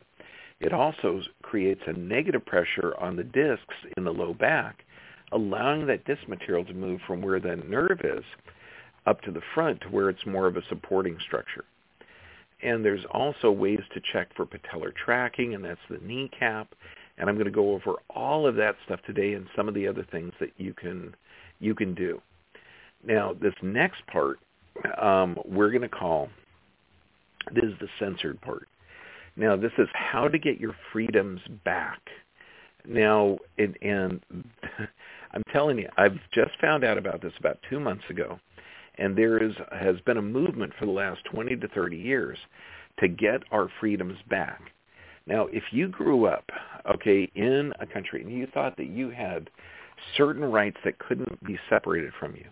It 0.59 0.73
also 0.73 1.21
creates 1.41 1.81
a 1.85 1.93
negative 1.93 2.45
pressure 2.45 2.95
on 2.99 3.15
the 3.15 3.23
discs 3.23 3.75
in 3.97 4.03
the 4.05 4.13
low 4.13 4.33
back, 4.33 4.84
allowing 5.35 5.85
that 5.85 6.05
disc 6.05 6.27
material 6.27 6.65
to 6.65 6.73
move 6.73 7.01
from 7.05 7.21
where 7.21 7.39
the 7.39 7.57
nerve 7.57 7.99
is 8.03 8.23
up 9.05 9.21
to 9.21 9.31
the 9.31 9.41
front 9.53 9.81
to 9.81 9.87
where 9.89 10.09
it's 10.09 10.25
more 10.25 10.47
of 10.47 10.57
a 10.57 10.65
supporting 10.69 11.17
structure. 11.27 11.65
And 12.63 12.83
there's 12.83 13.05
also 13.11 13.51
ways 13.51 13.81
to 13.93 14.01
check 14.11 14.29
for 14.35 14.45
patellar 14.45 14.91
tracking, 14.95 15.53
and 15.53 15.63
that's 15.63 15.79
the 15.89 15.99
kneecap. 15.99 16.73
And 17.17 17.29
I'm 17.29 17.35
going 17.35 17.45
to 17.45 17.51
go 17.51 17.73
over 17.73 17.93
all 18.09 18.47
of 18.47 18.55
that 18.55 18.75
stuff 18.85 18.99
today 19.05 19.33
and 19.33 19.45
some 19.55 19.67
of 19.67 19.75
the 19.75 19.87
other 19.87 20.05
things 20.11 20.33
that 20.39 20.51
you 20.57 20.73
can 20.73 21.13
you 21.59 21.75
can 21.75 21.93
do. 21.93 22.21
Now, 23.05 23.33
this 23.39 23.53
next 23.61 24.05
part 24.07 24.39
um, 25.01 25.37
we're 25.45 25.69
going 25.69 25.81
to 25.81 25.89
call 25.89 26.29
This 27.53 27.65
is 27.65 27.73
the 27.79 27.87
censored 27.99 28.41
part. 28.41 28.67
Now, 29.37 29.55
this 29.55 29.71
is 29.77 29.87
how 29.93 30.27
to 30.27 30.39
get 30.39 30.59
your 30.59 30.75
freedoms 30.91 31.41
back. 31.63 31.99
Now, 32.87 33.37
it, 33.57 33.75
and 33.81 34.21
I'm 35.31 35.43
telling 35.51 35.77
you, 35.77 35.89
I've 35.97 36.17
just 36.33 36.51
found 36.61 36.83
out 36.83 36.97
about 36.97 37.21
this 37.21 37.33
about 37.39 37.57
two 37.69 37.79
months 37.79 38.03
ago, 38.09 38.39
and 38.97 39.17
there 39.17 39.41
is 39.41 39.53
has 39.71 39.99
been 40.05 40.17
a 40.17 40.21
movement 40.21 40.73
for 40.79 40.85
the 40.85 40.91
last 40.91 41.21
20 41.25 41.55
to 41.57 41.67
30 41.69 41.97
years 41.97 42.37
to 42.99 43.07
get 43.07 43.41
our 43.51 43.69
freedoms 43.79 44.17
back. 44.29 44.61
Now, 45.27 45.47
if 45.47 45.63
you 45.71 45.87
grew 45.87 46.25
up, 46.25 46.45
okay, 46.93 47.29
in 47.35 47.73
a 47.79 47.85
country 47.85 48.21
and 48.21 48.31
you 48.31 48.47
thought 48.53 48.77
that 48.77 48.87
you 48.89 49.09
had 49.09 49.49
certain 50.15 50.45
rights 50.45 50.77
that 50.85 50.99
couldn't 50.99 51.43
be 51.43 51.57
separated 51.69 52.13
from 52.19 52.35
you, 52.35 52.45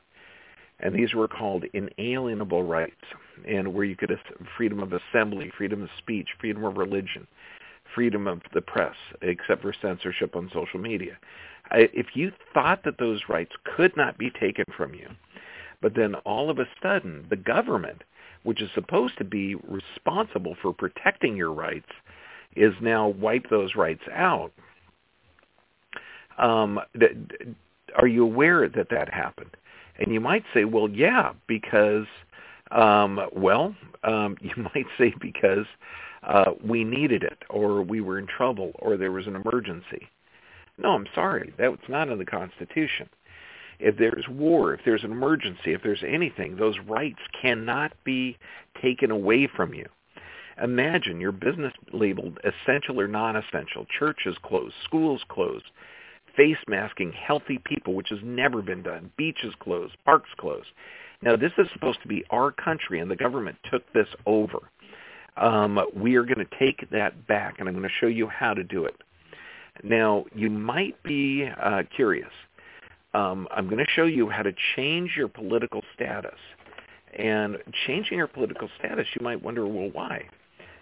and 0.80 0.94
these 0.94 1.14
were 1.14 1.28
called 1.28 1.66
inalienable 1.74 2.64
rights, 2.64 3.06
and 3.48 3.74
where 3.74 3.86
you 3.86 3.96
could 3.96 4.18
freedom 4.58 4.82
of 4.82 4.92
assembly, 4.92 5.52
freedom 5.58 5.84
of 5.84 5.90
speech, 6.00 6.28
freedom 6.40 6.66
of 6.66 6.78
religion, 6.78 7.28
freedom 7.94 8.28
of 8.28 8.42
the 8.54 8.62
press, 8.62 8.96
except 9.22 9.62
for 9.62 9.74
censorship 9.82 10.36
on 10.36 10.50
social 10.54 10.80
media. 10.80 11.18
If 11.72 12.08
you 12.16 12.32
thought 12.54 12.84
that 12.84 12.98
those 13.00 13.22
rights 13.30 13.54
could 13.76 13.96
not 13.96 14.18
be 14.18 14.30
taken 14.30 14.66
from 14.76 14.94
you, 14.94 15.10
but 15.82 15.96
then 15.96 16.16
all 16.26 16.50
of 16.50 16.60
a 16.60 16.68
sudden 16.82 17.26
the 17.30 17.36
government, 17.36 18.04
which 18.44 18.62
is 18.62 18.70
supposed 18.74 19.18
to 19.18 19.24
be 19.24 19.56
responsible 19.56 20.56
for 20.62 20.74
protecting 20.74 21.36
your 21.36 21.52
rights, 21.52 21.90
is 22.56 22.74
now 22.82 23.08
wipe 23.08 23.50
those 23.50 23.76
rights 23.76 24.04
out. 24.14 24.52
Um, 26.38 26.80
are 27.96 28.08
you 28.08 28.24
aware 28.24 28.68
that 28.68 28.90
that 28.90 29.14
happened? 29.14 29.56
And 30.00 30.14
you 30.14 30.20
might 30.20 30.44
say, 30.54 30.66
well, 30.66 30.90
yeah, 30.90 31.34
because, 31.48 32.06
um, 32.72 33.20
well, 33.32 33.76
um, 34.04 34.38
you 34.42 34.52
might 34.58 34.88
say 34.98 35.14
because 35.20 35.66
uh, 36.26 36.52
we 36.64 36.84
needed 36.84 37.24
it, 37.24 37.44
or 37.50 37.82
we 37.82 38.02
were 38.02 38.20
in 38.20 38.28
trouble, 38.28 38.72
or 38.80 38.98
there 38.98 39.12
was 39.12 39.28
an 39.28 39.36
emergency. 39.36 40.08
No, 40.78 40.90
I'm 40.90 41.08
sorry, 41.14 41.54
that's 41.58 41.90
not 41.90 42.10
in 42.10 42.18
the 42.18 42.26
Constitution. 42.26 43.10
If 43.80 43.98
there's 43.98 44.26
war, 44.30 44.74
if 44.74 44.82
there's 44.86 45.04
an 45.04 45.12
emergency, 45.12 45.74
if 45.74 45.84
there's 45.84 46.04
anything, 46.08 46.56
those 46.56 46.80
rights 46.88 47.20
cannot 47.42 47.92
be 48.04 48.38
taken 48.82 49.12
away 49.12 49.48
from 49.54 49.74
you. 49.74 49.86
Imagine 50.62 51.20
your 51.20 51.32
business 51.32 51.74
labeled 51.92 52.40
essential 52.44 53.00
or 53.00 53.08
non-essential, 53.08 53.86
churches 54.00 54.38
closed, 54.44 54.76
schools 54.84 55.22
closed, 55.28 55.66
face 56.36 56.58
masking 56.68 57.12
healthy 57.12 57.60
people, 57.66 57.94
which 57.94 58.10
has 58.10 58.20
never 58.24 58.62
been 58.62 58.84
done, 58.84 59.12
beaches 59.18 59.54
closed, 59.60 59.96
parks 60.06 60.30
closed. 60.38 60.68
Now, 61.22 61.36
this 61.36 61.54
is 61.58 61.68
supposed 61.74 62.02
to 62.02 62.08
be 62.08 62.24
our 62.30 62.52
country, 62.52 63.00
and 63.00 63.10
the 63.10 63.16
government 63.16 63.58
took 63.72 63.92
this 63.94 64.08
over. 64.26 64.60
Um, 65.38 65.80
we 65.96 66.16
are 66.16 66.24
going 66.24 66.46
to 66.46 66.60
take 66.60 66.90
that 66.92 67.28
back, 67.28 67.56
and 67.60 67.68
I'm 67.68 67.76
going 67.76 67.88
to 67.88 67.96
show 68.00 68.08
you 68.08 68.28
how 68.28 68.54
to 68.54 68.64
do 68.64 68.86
it. 68.86 68.96
Now, 69.84 70.26
you 70.36 70.50
might 70.50 71.02
be 71.04 71.50
uh, 71.62 71.84
curious. 71.96 72.30
Um, 73.14 73.48
I'm 73.52 73.66
going 73.66 73.84
to 73.84 73.92
show 73.92 74.06
you 74.06 74.30
how 74.30 74.44
to 74.44 74.54
change 74.76 75.12
your 75.18 75.28
political 75.28 75.82
status. 75.96 76.38
And 77.18 77.58
changing 77.86 78.18
your 78.18 78.28
political 78.28 78.70
status, 78.80 79.06
you 79.18 79.24
might 79.24 79.44
wonder, 79.44 79.68
well, 79.68 79.90
why? 79.92 80.28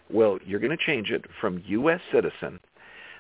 Well, 0.10 0.40
you're 0.46 0.60
going 0.60 0.76
to 0.78 0.86
change 0.86 1.10
it 1.10 1.26
from 1.40 1.62
U.S. 1.68 2.00
citizen, 2.12 2.60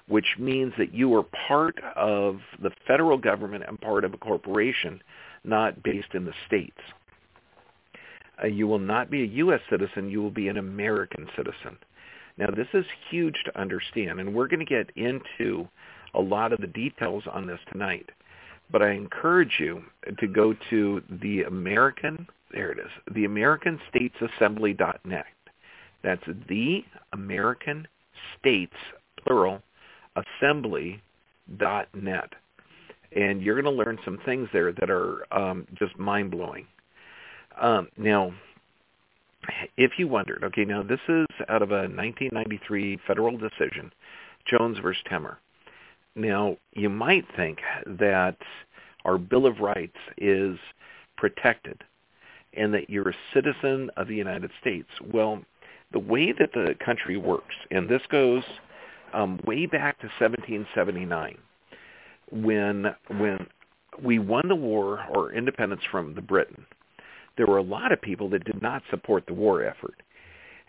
which 0.07 0.37
means 0.39 0.73
that 0.77 0.93
you 0.93 1.13
are 1.15 1.23
part 1.47 1.75
of 1.95 2.39
the 2.61 2.71
federal 2.87 3.17
government 3.17 3.65
and 3.67 3.79
part 3.79 4.05
of 4.05 4.13
a 4.13 4.17
corporation, 4.17 5.01
not 5.43 5.83
based 5.83 6.13
in 6.13 6.25
the 6.25 6.33
states. 6.47 6.79
Uh, 8.43 8.47
you 8.47 8.67
will 8.67 8.79
not 8.79 9.09
be 9.09 9.23
a 9.23 9.27
U.S. 9.27 9.61
citizen. 9.69 10.09
You 10.09 10.21
will 10.21 10.31
be 10.31 10.47
an 10.47 10.57
American 10.57 11.27
citizen. 11.35 11.77
Now, 12.37 12.47
this 12.49 12.67
is 12.73 12.85
huge 13.09 13.35
to 13.45 13.59
understand, 13.59 14.19
and 14.19 14.33
we're 14.33 14.47
going 14.47 14.59
to 14.59 14.65
get 14.65 14.89
into 14.95 15.67
a 16.13 16.21
lot 16.21 16.53
of 16.53 16.61
the 16.61 16.67
details 16.67 17.23
on 17.31 17.45
this 17.45 17.59
tonight. 17.71 18.09
But 18.71 18.81
I 18.81 18.91
encourage 18.91 19.57
you 19.59 19.83
to 20.17 20.27
go 20.27 20.55
to 20.69 21.03
the 21.21 21.43
American, 21.43 22.27
there 22.51 22.71
it 22.71 22.79
is, 22.79 22.89
the 23.13 23.25
American 23.25 23.79
States 23.89 24.15
Assembly.net. 24.21 25.25
That's 26.03 26.23
the 26.47 26.83
American 27.13 27.87
States, 28.39 28.73
plural, 29.23 29.61
assembly.net. 30.15 31.01
And 33.13 33.41
you're 33.41 33.61
going 33.61 33.75
to 33.75 33.83
learn 33.83 33.99
some 34.05 34.19
things 34.25 34.47
there 34.53 34.71
that 34.71 34.89
are 34.89 35.25
um, 35.33 35.67
just 35.77 35.99
mind-blowing. 35.99 36.65
Um, 37.59 37.89
now, 37.97 38.33
if 39.77 39.91
you 39.97 40.07
wondered, 40.07 40.43
okay, 40.43 40.65
now 40.65 40.83
this 40.83 40.99
is 41.07 41.25
out 41.49 41.61
of 41.61 41.71
a 41.71 41.87
1993 41.89 42.99
federal 43.07 43.37
decision, 43.37 43.91
Jones 44.45 44.77
versus 44.79 45.03
Temmer. 45.09 45.37
Now, 46.15 46.57
you 46.73 46.89
might 46.89 47.25
think 47.35 47.59
that 47.85 48.37
our 49.05 49.17
Bill 49.17 49.45
of 49.45 49.59
Rights 49.59 49.97
is 50.17 50.57
protected 51.17 51.83
and 52.53 52.73
that 52.73 52.89
you're 52.89 53.09
a 53.09 53.15
citizen 53.33 53.89
of 53.95 54.07
the 54.07 54.15
United 54.15 54.51
States. 54.59 54.89
Well, 55.13 55.41
the 55.93 55.99
way 55.99 56.33
that 56.33 56.51
the 56.53 56.75
country 56.83 57.17
works, 57.17 57.55
and 57.69 57.87
this 57.87 58.01
goes 58.09 58.43
um, 59.13 59.39
way 59.45 59.65
back 59.65 59.99
to 59.99 60.07
1779, 60.19 61.37
when 62.31 62.95
when 63.17 63.47
we 64.01 64.19
won 64.19 64.47
the 64.47 64.55
war 64.55 65.05
or 65.13 65.33
independence 65.33 65.81
from 65.91 66.15
the 66.15 66.21
Britain, 66.21 66.65
there 67.37 67.47
were 67.47 67.57
a 67.57 67.63
lot 67.63 67.91
of 67.91 68.01
people 68.01 68.29
that 68.29 68.45
did 68.45 68.61
not 68.61 68.83
support 68.89 69.25
the 69.25 69.33
war 69.33 69.63
effort. 69.63 70.01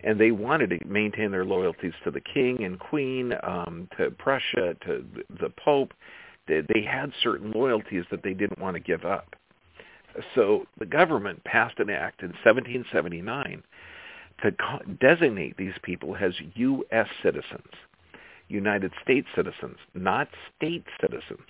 And 0.04 0.18
they 0.18 0.32
wanted 0.32 0.70
to 0.70 0.84
maintain 0.86 1.30
their 1.30 1.44
loyalties 1.44 1.92
to 2.04 2.10
the 2.10 2.20
king 2.20 2.64
and 2.64 2.78
queen, 2.78 3.34
um, 3.42 3.88
to 3.96 4.10
Prussia, 4.10 4.74
to 4.84 5.04
the 5.40 5.50
Pope. 5.50 5.92
They, 6.48 6.62
they 6.74 6.82
had 6.82 7.12
certain 7.22 7.52
loyalties 7.52 8.04
that 8.10 8.22
they 8.24 8.34
didn't 8.34 8.58
want 8.58 8.74
to 8.74 8.80
give 8.80 9.04
up. 9.04 9.36
So 10.34 10.66
the 10.78 10.86
government 10.86 11.44
passed 11.44 11.78
an 11.78 11.88
act 11.88 12.22
in 12.22 12.28
1779 12.28 13.62
to 14.42 14.96
designate 15.00 15.56
these 15.56 15.74
people 15.82 16.16
as 16.16 16.32
U.S. 16.54 17.06
citizens, 17.22 17.72
United 18.48 18.92
States 19.02 19.28
citizens, 19.34 19.76
not 19.94 20.28
state 20.56 20.84
citizens. 21.00 21.46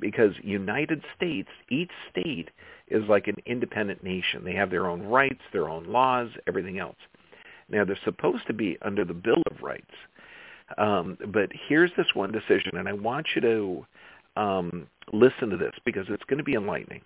Because 0.00 0.32
United 0.42 1.02
States, 1.16 1.48
each 1.70 1.90
state 2.10 2.50
is 2.88 3.04
like 3.08 3.28
an 3.28 3.36
independent 3.46 4.02
nation. 4.02 4.44
They 4.44 4.54
have 4.54 4.70
their 4.70 4.86
own 4.86 5.02
rights, 5.02 5.40
their 5.52 5.68
own 5.68 5.84
laws, 5.84 6.30
everything 6.48 6.78
else. 6.78 6.96
Now, 7.68 7.84
they're 7.84 7.98
supposed 8.04 8.46
to 8.48 8.52
be 8.52 8.78
under 8.82 9.04
the 9.04 9.14
Bill 9.14 9.42
of 9.50 9.62
Rights. 9.62 9.94
Um, 10.78 11.18
but 11.28 11.50
here's 11.68 11.90
this 11.96 12.06
one 12.14 12.32
decision, 12.32 12.76
and 12.76 12.88
I 12.88 12.92
want 12.92 13.28
you 13.34 13.40
to 13.42 13.86
um, 14.36 14.86
listen 15.12 15.50
to 15.50 15.56
this 15.56 15.74
because 15.84 16.06
it's 16.08 16.24
going 16.24 16.38
to 16.38 16.44
be 16.44 16.54
enlightening. 16.54 17.02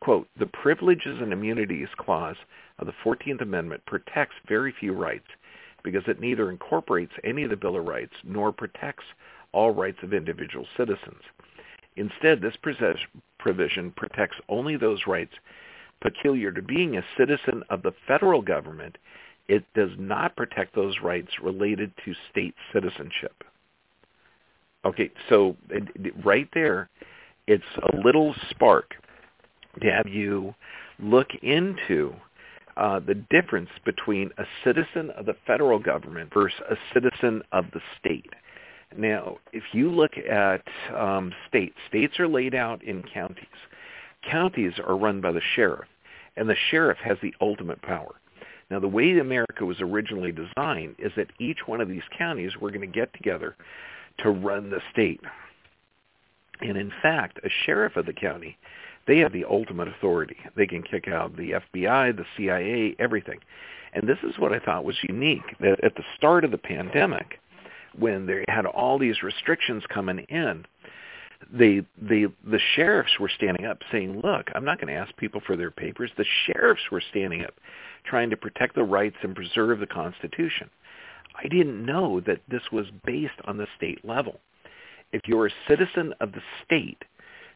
Quote, 0.00 0.26
the 0.38 0.46
Privileges 0.46 1.18
and 1.20 1.32
Immunities 1.32 1.88
Clause 1.96 2.36
of 2.78 2.86
the 2.86 2.94
14th 3.04 3.40
Amendment 3.40 3.84
protects 3.86 4.34
very 4.48 4.74
few 4.78 4.92
rights 4.92 5.26
because 5.84 6.02
it 6.06 6.20
neither 6.20 6.50
incorporates 6.50 7.12
any 7.24 7.44
of 7.44 7.50
the 7.50 7.56
Bill 7.56 7.76
of 7.76 7.84
Rights 7.84 8.14
nor 8.24 8.52
protects 8.52 9.04
all 9.52 9.72
rights 9.72 9.98
of 10.02 10.12
individual 10.12 10.66
citizens. 10.76 11.22
Instead, 11.96 12.40
this 12.40 12.56
provision 13.38 13.90
protects 13.96 14.36
only 14.48 14.76
those 14.76 15.00
rights 15.06 15.34
peculiar 16.00 16.50
to 16.52 16.62
being 16.62 16.96
a 16.96 17.04
citizen 17.16 17.62
of 17.70 17.82
the 17.82 17.92
federal 18.06 18.42
government. 18.42 18.96
It 19.48 19.64
does 19.74 19.90
not 19.98 20.36
protect 20.36 20.74
those 20.74 20.96
rights 21.02 21.30
related 21.42 21.92
to 22.04 22.14
state 22.30 22.54
citizenship. 22.72 23.44
Okay, 24.84 25.10
so 25.28 25.56
right 26.24 26.48
there, 26.54 26.88
it's 27.46 27.62
a 27.92 27.96
little 28.04 28.34
spark 28.50 28.94
to 29.80 29.90
have 29.90 30.08
you 30.08 30.54
look 30.98 31.28
into 31.42 32.14
uh, 32.76 33.00
the 33.00 33.14
difference 33.30 33.70
between 33.84 34.30
a 34.38 34.44
citizen 34.64 35.10
of 35.10 35.26
the 35.26 35.36
federal 35.46 35.78
government 35.78 36.32
versus 36.32 36.58
a 36.70 36.76
citizen 36.94 37.42
of 37.52 37.66
the 37.72 37.80
state. 37.98 38.32
Now, 38.96 39.38
if 39.52 39.62
you 39.72 39.90
look 39.90 40.12
at 40.18 40.62
um, 40.94 41.32
states, 41.48 41.76
states 41.88 42.18
are 42.18 42.28
laid 42.28 42.54
out 42.54 42.82
in 42.82 43.02
counties. 43.02 43.46
Counties 44.28 44.74
are 44.86 44.96
run 44.96 45.20
by 45.20 45.32
the 45.32 45.40
sheriff, 45.54 45.88
and 46.36 46.48
the 46.48 46.56
sheriff 46.70 46.98
has 46.98 47.18
the 47.22 47.34
ultimate 47.40 47.82
power. 47.82 48.14
Now, 48.70 48.80
the 48.80 48.88
way 48.88 49.18
America 49.18 49.64
was 49.66 49.80
originally 49.80 50.32
designed 50.32 50.96
is 50.98 51.12
that 51.16 51.30
each 51.38 51.66
one 51.66 51.80
of 51.80 51.88
these 51.88 52.02
counties 52.16 52.56
were 52.56 52.70
going 52.70 52.80
to 52.80 52.86
get 52.86 53.12
together 53.12 53.54
to 54.18 54.30
run 54.30 54.70
the 54.70 54.80
state. 54.90 55.20
And 56.60 56.78
in 56.78 56.92
fact, 57.02 57.38
a 57.44 57.50
sheriff 57.66 57.96
of 57.96 58.06
the 58.06 58.12
county, 58.12 58.56
they 59.06 59.18
have 59.18 59.32
the 59.32 59.44
ultimate 59.44 59.88
authority. 59.88 60.36
They 60.56 60.66
can 60.66 60.82
kick 60.82 61.08
out 61.08 61.36
the 61.36 61.60
FBI, 61.74 62.16
the 62.16 62.24
CIA, 62.36 62.96
everything. 62.98 63.40
And 63.92 64.08
this 64.08 64.18
is 64.22 64.38
what 64.38 64.52
I 64.52 64.58
thought 64.58 64.84
was 64.84 64.96
unique. 65.02 65.58
That 65.60 65.82
at 65.84 65.96
the 65.96 66.04
start 66.16 66.44
of 66.44 66.50
the 66.50 66.58
pandemic, 66.58 67.40
when 67.98 68.26
they 68.26 68.44
had 68.48 68.66
all 68.66 68.98
these 68.98 69.22
restrictions 69.22 69.82
coming 69.92 70.20
in, 70.28 70.64
they 71.52 71.82
they 72.00 72.26
the 72.44 72.60
sheriffs 72.74 73.18
were 73.18 73.28
standing 73.28 73.66
up 73.66 73.78
saying, 73.90 74.20
"Look, 74.20 74.50
I'm 74.54 74.64
not 74.64 74.80
going 74.80 74.92
to 74.92 75.00
ask 75.00 75.14
people 75.16 75.40
for 75.46 75.56
their 75.56 75.70
papers." 75.70 76.10
The 76.16 76.24
sheriffs 76.46 76.90
were 76.90 77.02
standing 77.10 77.44
up 77.44 77.54
trying 78.04 78.30
to 78.30 78.36
protect 78.36 78.74
the 78.74 78.84
rights 78.84 79.16
and 79.22 79.34
preserve 79.34 79.80
the 79.80 79.86
Constitution. 79.86 80.70
I 81.34 81.48
didn't 81.48 81.84
know 81.84 82.20
that 82.20 82.40
this 82.48 82.62
was 82.70 82.86
based 83.04 83.40
on 83.44 83.56
the 83.56 83.66
state 83.76 84.04
level. 84.04 84.40
If 85.12 85.22
you're 85.26 85.46
a 85.46 85.68
citizen 85.68 86.14
of 86.20 86.32
the 86.32 86.42
state, 86.64 87.04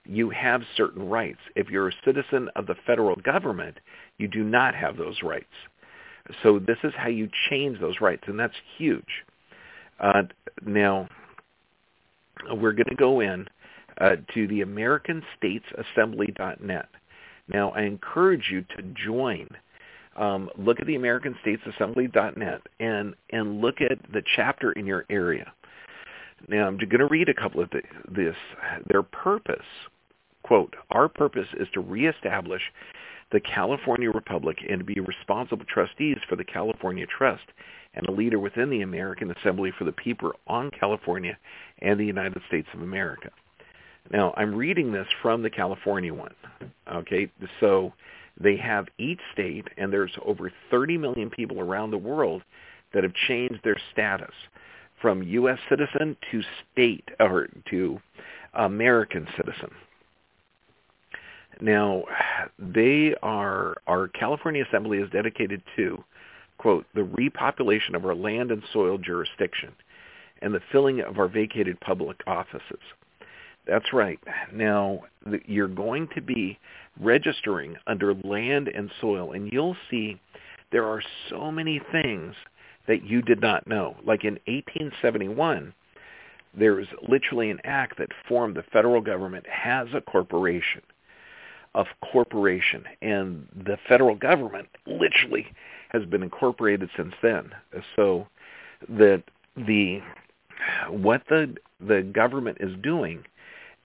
you 0.04 0.30
have 0.30 0.62
certain 0.76 1.08
rights. 1.08 1.40
If 1.54 1.68
you're 1.68 1.88
a 1.88 2.02
citizen 2.04 2.48
of 2.54 2.66
the 2.66 2.76
federal 2.86 3.16
government, 3.16 3.78
you 4.18 4.28
do 4.28 4.44
not 4.44 4.74
have 4.74 4.96
those 4.96 5.22
rights. 5.22 5.46
So 6.42 6.58
this 6.58 6.78
is 6.84 6.92
how 6.96 7.08
you 7.08 7.28
change 7.50 7.80
those 7.80 8.00
rights, 8.00 8.24
and 8.26 8.38
that's 8.38 8.54
huge. 8.76 9.24
Uh, 10.00 10.22
now, 10.64 11.06
we're 12.50 12.72
going 12.72 12.88
to 12.88 12.96
go 12.96 13.20
in 13.20 13.46
uh, 14.00 14.16
to 14.34 14.48
the 14.48 14.60
AmericanStatesAssembly.net. 14.60 16.88
Now, 17.48 17.70
I 17.70 17.82
encourage 17.82 18.48
you 18.50 18.62
to 18.76 18.82
join. 18.94 19.48
Um, 20.16 20.50
look 20.56 20.80
at 20.80 20.86
the 20.86 20.96
AmericanStatesAssembly.net 20.96 22.62
and 22.80 23.14
and 23.30 23.60
look 23.60 23.80
at 23.80 23.98
the 24.12 24.22
chapter 24.34 24.72
in 24.72 24.84
your 24.86 25.04
area. 25.10 25.52
Now, 26.48 26.66
I'm 26.66 26.78
going 26.78 26.98
to 26.98 27.06
read 27.06 27.28
a 27.28 27.34
couple 27.34 27.60
of 27.60 27.70
the, 27.70 27.82
this. 28.10 28.34
Their 28.88 29.02
purpose, 29.02 29.64
quote, 30.42 30.74
our 30.90 31.08
purpose 31.08 31.48
is 31.58 31.68
to 31.74 31.80
reestablish 31.80 32.62
the 33.32 33.40
California 33.40 34.10
Republic 34.10 34.58
and 34.68 34.78
to 34.78 34.84
be 34.84 35.00
responsible 35.00 35.64
trustees 35.66 36.18
for 36.28 36.36
the 36.36 36.44
California 36.44 37.06
Trust 37.06 37.44
and 37.96 38.06
a 38.06 38.12
leader 38.12 38.38
within 38.38 38.70
the 38.70 38.82
American 38.82 39.30
Assembly 39.32 39.72
for 39.76 39.84
the 39.84 39.92
People 39.92 40.32
on 40.46 40.70
California 40.78 41.36
and 41.80 41.98
the 41.98 42.04
United 42.04 42.40
States 42.46 42.68
of 42.74 42.82
America. 42.82 43.30
Now, 44.12 44.32
I'm 44.36 44.54
reading 44.54 44.92
this 44.92 45.08
from 45.20 45.42
the 45.42 45.50
California 45.50 46.14
one. 46.14 46.34
Okay, 46.92 47.30
so 47.58 47.92
they 48.40 48.56
have 48.56 48.86
each 48.98 49.20
state, 49.32 49.66
and 49.78 49.92
there's 49.92 50.12
over 50.24 50.52
30 50.70 50.98
million 50.98 51.30
people 51.30 51.58
around 51.58 51.90
the 51.90 51.98
world 51.98 52.42
that 52.92 53.02
have 53.02 53.14
changed 53.26 53.60
their 53.64 53.76
status 53.92 54.34
from 55.00 55.22
U.S. 55.22 55.58
citizen 55.68 56.16
to 56.30 56.42
state 56.72 57.08
or 57.18 57.48
to 57.70 58.00
American 58.54 59.26
citizen. 59.36 59.70
Now, 61.60 62.04
they 62.58 63.14
are 63.22 63.76
our 63.86 64.08
California 64.08 64.64
Assembly 64.68 64.98
is 64.98 65.10
dedicated 65.10 65.62
to, 65.76 66.02
quote, 66.58 66.86
the 66.94 67.02
repopulation 67.02 67.94
of 67.94 68.04
our 68.04 68.14
land 68.14 68.50
and 68.50 68.62
soil 68.72 68.98
jurisdiction 68.98 69.72
and 70.42 70.54
the 70.54 70.60
filling 70.72 71.00
of 71.00 71.18
our 71.18 71.28
vacated 71.28 71.80
public 71.80 72.20
offices. 72.26 72.80
That's 73.66 73.92
right. 73.92 74.20
Now, 74.52 75.04
you're 75.46 75.66
going 75.68 76.08
to 76.14 76.20
be 76.20 76.58
registering 77.00 77.76
under 77.86 78.14
land 78.14 78.68
and 78.68 78.90
soil, 79.00 79.32
and 79.32 79.52
you'll 79.52 79.76
see 79.90 80.20
there 80.70 80.84
are 80.84 81.02
so 81.30 81.50
many 81.50 81.80
things 81.90 82.34
that 82.86 83.04
you 83.04 83.22
did 83.22 83.40
not 83.40 83.66
know. 83.66 83.96
Like 84.04 84.24
in 84.24 84.34
1871, 84.46 85.74
there 86.56 86.74
was 86.74 86.86
literally 87.08 87.50
an 87.50 87.60
act 87.64 87.98
that 87.98 88.10
formed 88.28 88.56
the 88.56 88.62
federal 88.72 89.00
government 89.00 89.46
as 89.64 89.88
a 89.94 90.00
corporation 90.00 90.82
of 91.74 91.86
corporation, 92.12 92.84
and 93.02 93.46
the 93.54 93.76
federal 93.86 94.14
government 94.14 94.68
literally 94.86 95.46
has 95.90 96.04
been 96.04 96.22
incorporated 96.22 96.90
since 96.96 97.14
then. 97.22 97.50
So 97.94 98.26
that 98.88 99.22
the 99.56 100.00
what 100.88 101.22
the 101.28 101.56
the 101.80 102.02
government 102.02 102.58
is 102.60 102.74
doing 102.82 103.24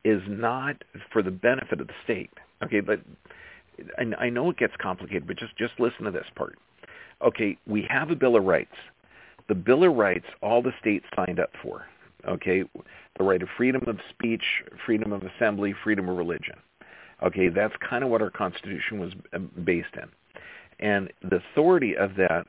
is 0.04 0.22
not 0.28 0.84
for 1.12 1.22
the 1.22 1.32
benefit 1.32 1.80
of 1.80 1.88
the 1.88 1.94
state. 2.04 2.32
Okay, 2.64 2.80
but 2.80 3.00
and 3.98 4.16
I 4.20 4.30
know 4.30 4.50
it 4.50 4.58
gets 4.58 4.74
complicated, 4.80 5.28
but 5.28 5.38
just 5.38 5.56
just 5.58 5.74
listen 5.80 6.06
to 6.06 6.12
this 6.12 6.28
part. 6.36 6.58
Okay, 7.22 7.58
we 7.68 7.86
have 7.90 8.10
a 8.10 8.16
Bill 8.16 8.36
of 8.36 8.44
Rights. 8.44 8.76
The 9.48 9.56
Bill 9.56 9.84
of 9.84 9.96
Rights, 9.96 10.26
all 10.42 10.62
the 10.62 10.74
states 10.80 11.06
signed 11.16 11.40
up 11.40 11.52
for. 11.62 11.86
Okay, 12.28 12.64
the 13.18 13.24
right 13.24 13.42
of 13.42 13.50
freedom 13.58 13.84
of 13.88 13.98
speech, 14.10 14.44
freedom 14.86 15.12
of 15.12 15.24
assembly, 15.24 15.74
freedom 15.84 16.08
of 16.08 16.18
religion. 16.18 16.56
Okay, 17.24 17.50
that's 17.50 17.74
kind 17.88 18.04
of 18.04 18.10
what 18.10 18.22
our 18.22 18.30
Constitution 18.30 19.00
was 19.00 19.14
uh, 19.34 19.40
based 19.64 19.96
in. 19.96 20.10
And 20.82 21.12
the 21.22 21.42
authority 21.52 21.96
of 21.96 22.16
that 22.16 22.46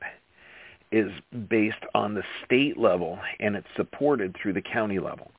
is 0.91 1.11
based 1.49 1.83
on 1.95 2.13
the 2.13 2.23
state 2.45 2.77
level 2.77 3.19
and 3.39 3.55
it's 3.55 3.67
supported 3.75 4.35
through 4.35 4.53
the 4.53 4.61
county 4.61 4.99
level. 4.99 5.31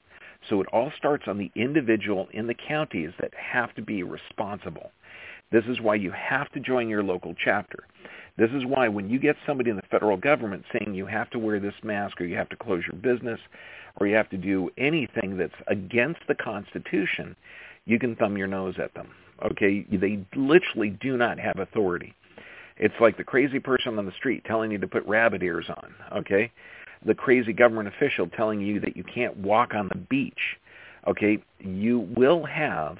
So 0.48 0.60
it 0.60 0.66
all 0.72 0.92
starts 0.96 1.24
on 1.26 1.38
the 1.38 1.50
individual 1.54 2.28
in 2.32 2.46
the 2.46 2.54
counties 2.54 3.10
that 3.20 3.32
have 3.34 3.74
to 3.76 3.82
be 3.82 4.02
responsible. 4.02 4.90
This 5.50 5.64
is 5.66 5.80
why 5.80 5.94
you 5.94 6.10
have 6.10 6.50
to 6.52 6.60
join 6.60 6.88
your 6.88 7.02
local 7.02 7.34
chapter. 7.42 7.84
This 8.36 8.50
is 8.50 8.64
why 8.66 8.88
when 8.88 9.08
you 9.08 9.18
get 9.18 9.36
somebody 9.46 9.70
in 9.70 9.76
the 9.76 9.82
federal 9.90 10.16
government 10.16 10.64
saying 10.72 10.94
you 10.94 11.06
have 11.06 11.30
to 11.30 11.38
wear 11.38 11.60
this 11.60 11.74
mask 11.84 12.20
or 12.20 12.24
you 12.24 12.36
have 12.36 12.48
to 12.48 12.56
close 12.56 12.82
your 12.90 13.00
business 13.00 13.38
or 13.96 14.08
you 14.08 14.16
have 14.16 14.28
to 14.30 14.36
do 14.36 14.70
anything 14.76 15.38
that's 15.38 15.54
against 15.68 16.20
the 16.26 16.34
Constitution, 16.34 17.36
you 17.86 17.98
can 17.98 18.16
thumb 18.16 18.36
your 18.36 18.48
nose 18.48 18.74
at 18.82 18.92
them. 18.94 19.10
Okay? 19.44 19.86
They 19.90 20.24
literally 20.34 20.90
do 20.90 21.16
not 21.16 21.38
have 21.38 21.58
authority. 21.58 22.14
It's 22.76 22.94
like 23.00 23.16
the 23.16 23.24
crazy 23.24 23.60
person 23.60 23.98
on 23.98 24.06
the 24.06 24.12
street 24.12 24.44
telling 24.44 24.70
you 24.70 24.78
to 24.78 24.86
put 24.88 25.06
rabbit 25.06 25.42
ears 25.42 25.66
on. 25.68 25.94
Okay? 26.18 26.50
the 27.04 27.14
crazy 27.14 27.52
government 27.52 27.88
official 27.88 28.28
telling 28.28 28.60
you 28.60 28.80
that 28.80 28.96
you 28.96 29.04
can't 29.04 29.36
walk 29.36 29.74
on 29.74 29.88
the 29.88 29.98
beach, 29.98 30.58
okay, 31.06 31.42
you 31.60 32.00
will 32.16 32.44
have 32.44 32.98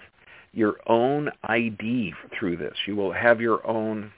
your 0.52 0.76
own 0.87 1.30
ID 1.44 2.12
through 2.38 2.56
this. 2.56 2.74
You 2.87 2.96
will 2.96 3.12
have 3.12 3.40
your 3.40 3.66
own, 3.66 4.12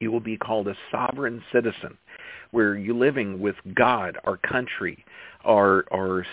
you 0.00 0.12
will 0.12 0.20
be 0.20 0.36
called 0.36 0.68
a 0.68 0.74
sovereign 0.90 1.42
citizen 1.52 1.96
where 2.50 2.76
you're 2.76 2.94
living 2.94 3.40
with 3.40 3.56
God, 3.74 4.16
our 4.24 4.36
country, 4.36 5.04
our, 5.44 5.84
our 5.90 6.24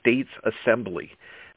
state's 0.00 0.30
assembly, 0.44 1.10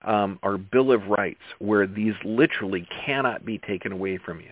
um, 0.03 0.38
our 0.43 0.58
Bill 0.58 0.91
of 0.91 1.08
Rights, 1.08 1.41
where 1.60 1.88
these 1.88 2.13
literally 2.23 2.88
cannot 3.06 3.45
be 3.45 3.58
taken 3.60 3.91
away 3.91 4.17
from 4.17 4.39
you. 4.39 4.51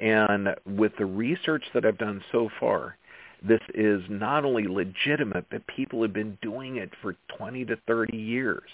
And 0.00 0.54
with 0.66 0.92
the 0.98 1.06
research 1.06 1.64
that 1.74 1.84
I've 1.84 1.98
done 1.98 2.22
so 2.30 2.48
far, 2.60 2.96
this 3.42 3.60
is 3.74 4.02
not 4.08 4.44
only 4.44 4.66
legitimate, 4.66 5.46
but 5.50 5.66
people 5.66 6.02
have 6.02 6.12
been 6.12 6.38
doing 6.42 6.76
it 6.76 6.90
for 7.00 7.16
20 7.36 7.64
to 7.66 7.76
30 7.86 8.16
years. 8.16 8.68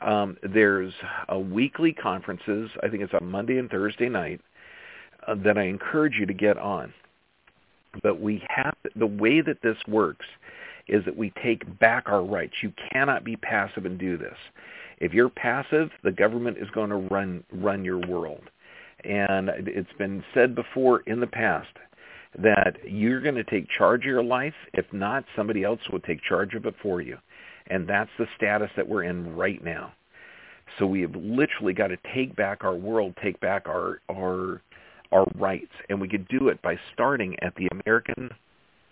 Um, 0.00 0.36
there's 0.42 0.92
a 1.28 1.38
weekly 1.38 1.92
conferences. 1.92 2.70
I 2.82 2.88
think 2.88 3.02
it's 3.02 3.14
on 3.14 3.30
Monday 3.30 3.58
and 3.58 3.70
Thursday 3.70 4.08
night 4.08 4.40
uh, 5.26 5.34
that 5.44 5.58
I 5.58 5.64
encourage 5.64 6.14
you 6.18 6.26
to 6.26 6.34
get 6.34 6.58
on. 6.58 6.92
But 8.02 8.20
we 8.20 8.42
have 8.48 8.74
the 8.96 9.06
way 9.06 9.40
that 9.40 9.62
this 9.62 9.76
works 9.86 10.26
is 10.88 11.04
that 11.04 11.16
we 11.16 11.32
take 11.42 11.78
back 11.78 12.04
our 12.06 12.22
rights. 12.22 12.54
You 12.62 12.72
cannot 12.92 13.24
be 13.24 13.36
passive 13.36 13.86
and 13.86 13.98
do 13.98 14.18
this. 14.18 14.36
If 14.98 15.12
you're 15.12 15.30
passive, 15.30 15.90
the 16.02 16.12
government 16.12 16.58
is 16.58 16.68
going 16.70 16.90
to 16.90 16.96
run 16.96 17.44
run 17.52 17.84
your 17.84 17.98
world. 18.06 18.42
And 19.04 19.50
it's 19.50 19.92
been 19.98 20.24
said 20.32 20.54
before 20.54 21.00
in 21.00 21.20
the 21.20 21.26
past 21.26 21.68
that 22.38 22.76
you're 22.84 23.20
going 23.20 23.34
to 23.34 23.44
take 23.44 23.68
charge 23.68 24.02
of 24.02 24.06
your 24.06 24.24
life. 24.24 24.54
If 24.72 24.86
not, 24.92 25.24
somebody 25.36 25.62
else 25.62 25.80
will 25.90 26.00
take 26.00 26.22
charge 26.22 26.54
of 26.54 26.66
it 26.66 26.74
for 26.82 27.00
you. 27.00 27.18
And 27.68 27.88
that's 27.88 28.10
the 28.18 28.26
status 28.36 28.70
that 28.76 28.88
we're 28.88 29.04
in 29.04 29.36
right 29.36 29.62
now. 29.62 29.92
So 30.78 30.86
we 30.86 31.02
have 31.02 31.14
literally 31.14 31.72
got 31.72 31.88
to 31.88 31.98
take 32.14 32.34
back 32.34 32.64
our 32.64 32.74
world, 32.74 33.14
take 33.22 33.38
back 33.40 33.68
our 33.68 34.00
our 34.10 34.62
our 35.12 35.26
rights, 35.36 35.72
and 35.88 36.00
we 36.00 36.08
could 36.08 36.26
do 36.28 36.48
it 36.48 36.60
by 36.62 36.76
starting 36.92 37.36
at 37.42 37.54
the 37.54 37.68
American 37.70 38.30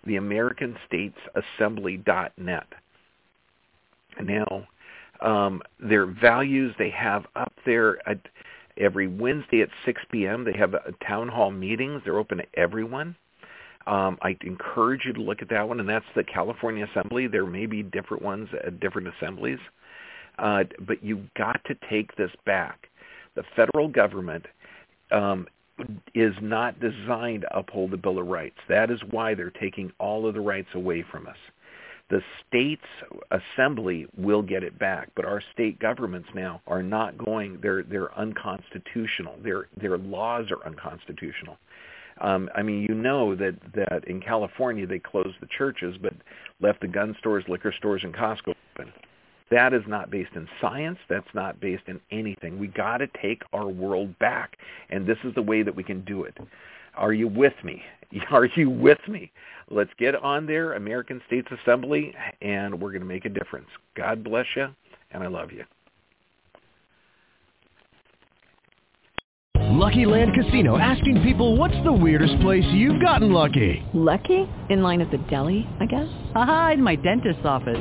the 0.04 0.16
American 0.16 0.76
States 0.86 1.16
Assembly.net. 1.34 2.66
Now, 4.22 4.68
um, 5.20 5.62
their 5.78 6.06
values 6.06 6.74
they 6.78 6.90
have 6.90 7.24
up 7.36 7.52
there 7.64 8.06
at, 8.08 8.18
every 8.78 9.06
Wednesday 9.06 9.62
at 9.62 9.68
6 9.84 10.02
p.m. 10.10 10.44
They 10.44 10.56
have 10.58 10.74
a 10.74 10.92
town 11.06 11.28
hall 11.28 11.50
meetings. 11.50 12.02
They're 12.04 12.18
open 12.18 12.38
to 12.38 12.44
everyone. 12.54 13.16
Um, 13.86 14.18
I 14.22 14.36
encourage 14.42 15.02
you 15.04 15.12
to 15.12 15.20
look 15.20 15.42
at 15.42 15.48
that 15.50 15.68
one, 15.68 15.80
and 15.80 15.88
that's 15.88 16.04
the 16.14 16.22
California 16.22 16.86
Assembly. 16.90 17.26
There 17.26 17.46
may 17.46 17.66
be 17.66 17.82
different 17.82 18.22
ones 18.22 18.48
at 18.64 18.78
different 18.80 19.08
assemblies, 19.08 19.58
uh, 20.38 20.64
but 20.86 21.02
you've 21.02 21.32
got 21.34 21.60
to 21.64 21.74
take 21.90 22.14
this 22.16 22.30
back. 22.46 22.88
The 23.34 23.42
federal 23.56 23.88
government 23.88 24.46
um, 25.10 25.46
is 26.14 26.34
not 26.40 26.78
designed 26.80 27.42
to 27.42 27.58
uphold 27.58 27.90
the 27.90 27.96
Bill 27.96 28.18
of 28.18 28.26
Rights. 28.26 28.58
That 28.68 28.90
is 28.90 29.00
why 29.10 29.34
they're 29.34 29.50
taking 29.50 29.90
all 29.98 30.26
of 30.26 30.34
the 30.34 30.40
rights 30.40 30.68
away 30.74 31.04
from 31.10 31.26
us. 31.26 31.36
The 32.12 32.22
state's 32.46 32.82
assembly 33.30 34.06
will 34.18 34.42
get 34.42 34.62
it 34.62 34.78
back, 34.78 35.08
but 35.16 35.24
our 35.24 35.40
state 35.54 35.78
governments 35.78 36.28
now 36.34 36.60
are 36.66 36.82
not 36.82 37.16
going. 37.16 37.58
They're 37.62 37.84
they're 37.84 38.14
unconstitutional. 38.18 39.38
Their 39.42 39.68
their 39.80 39.96
laws 39.96 40.50
are 40.50 40.62
unconstitutional. 40.66 41.56
Um, 42.20 42.50
I 42.54 42.62
mean, 42.62 42.82
you 42.86 42.94
know 42.94 43.34
that 43.36 43.54
that 43.72 44.04
in 44.06 44.20
California 44.20 44.86
they 44.86 44.98
closed 44.98 45.36
the 45.40 45.48
churches, 45.56 45.96
but 46.02 46.12
left 46.60 46.82
the 46.82 46.86
gun 46.86 47.16
stores, 47.18 47.44
liquor 47.48 47.72
stores, 47.72 48.02
and 48.04 48.12
Costco 48.12 48.54
open. 48.74 48.92
That 49.50 49.72
is 49.72 49.82
not 49.86 50.10
based 50.10 50.32
in 50.34 50.46
science. 50.60 50.98
That's 51.08 51.32
not 51.32 51.60
based 51.60 51.84
in 51.86 51.98
anything. 52.10 52.58
We 52.58 52.66
got 52.66 52.98
to 52.98 53.06
take 53.22 53.42
our 53.54 53.68
world 53.68 54.18
back, 54.18 54.58
and 54.90 55.06
this 55.06 55.18
is 55.24 55.34
the 55.34 55.40
way 55.40 55.62
that 55.62 55.74
we 55.74 55.82
can 55.82 56.04
do 56.04 56.24
it. 56.24 56.36
Are 56.94 57.12
you 57.12 57.28
with 57.28 57.54
me? 57.64 57.82
Are 58.30 58.46
you 58.46 58.70
with 58.70 58.98
me? 59.08 59.30
Let's 59.70 59.90
get 59.98 60.14
on 60.14 60.46
there, 60.46 60.74
American 60.74 61.20
States 61.26 61.48
Assembly, 61.62 62.14
and 62.42 62.78
we're 62.80 62.90
going 62.90 63.00
to 63.00 63.06
make 63.06 63.24
a 63.24 63.30
difference. 63.30 63.68
God 63.96 64.22
bless 64.22 64.46
you, 64.54 64.68
and 65.12 65.22
I 65.22 65.28
love 65.28 65.50
you. 65.52 65.64
Lucky 69.56 70.04
Land 70.06 70.32
Casino 70.34 70.78
asking 70.78 71.22
people 71.22 71.56
what's 71.56 71.74
the 71.82 71.92
weirdest 71.92 72.38
place 72.40 72.64
you've 72.72 73.00
gotten 73.00 73.32
lucky? 73.32 73.82
Lucky? 73.94 74.48
In 74.68 74.82
line 74.82 75.00
at 75.00 75.10
the 75.10 75.18
deli, 75.28 75.66
I 75.80 75.86
guess? 75.86 76.08
Aha, 76.34 76.72
in 76.74 76.82
my 76.82 76.94
dentist's 76.94 77.44
office. 77.44 77.80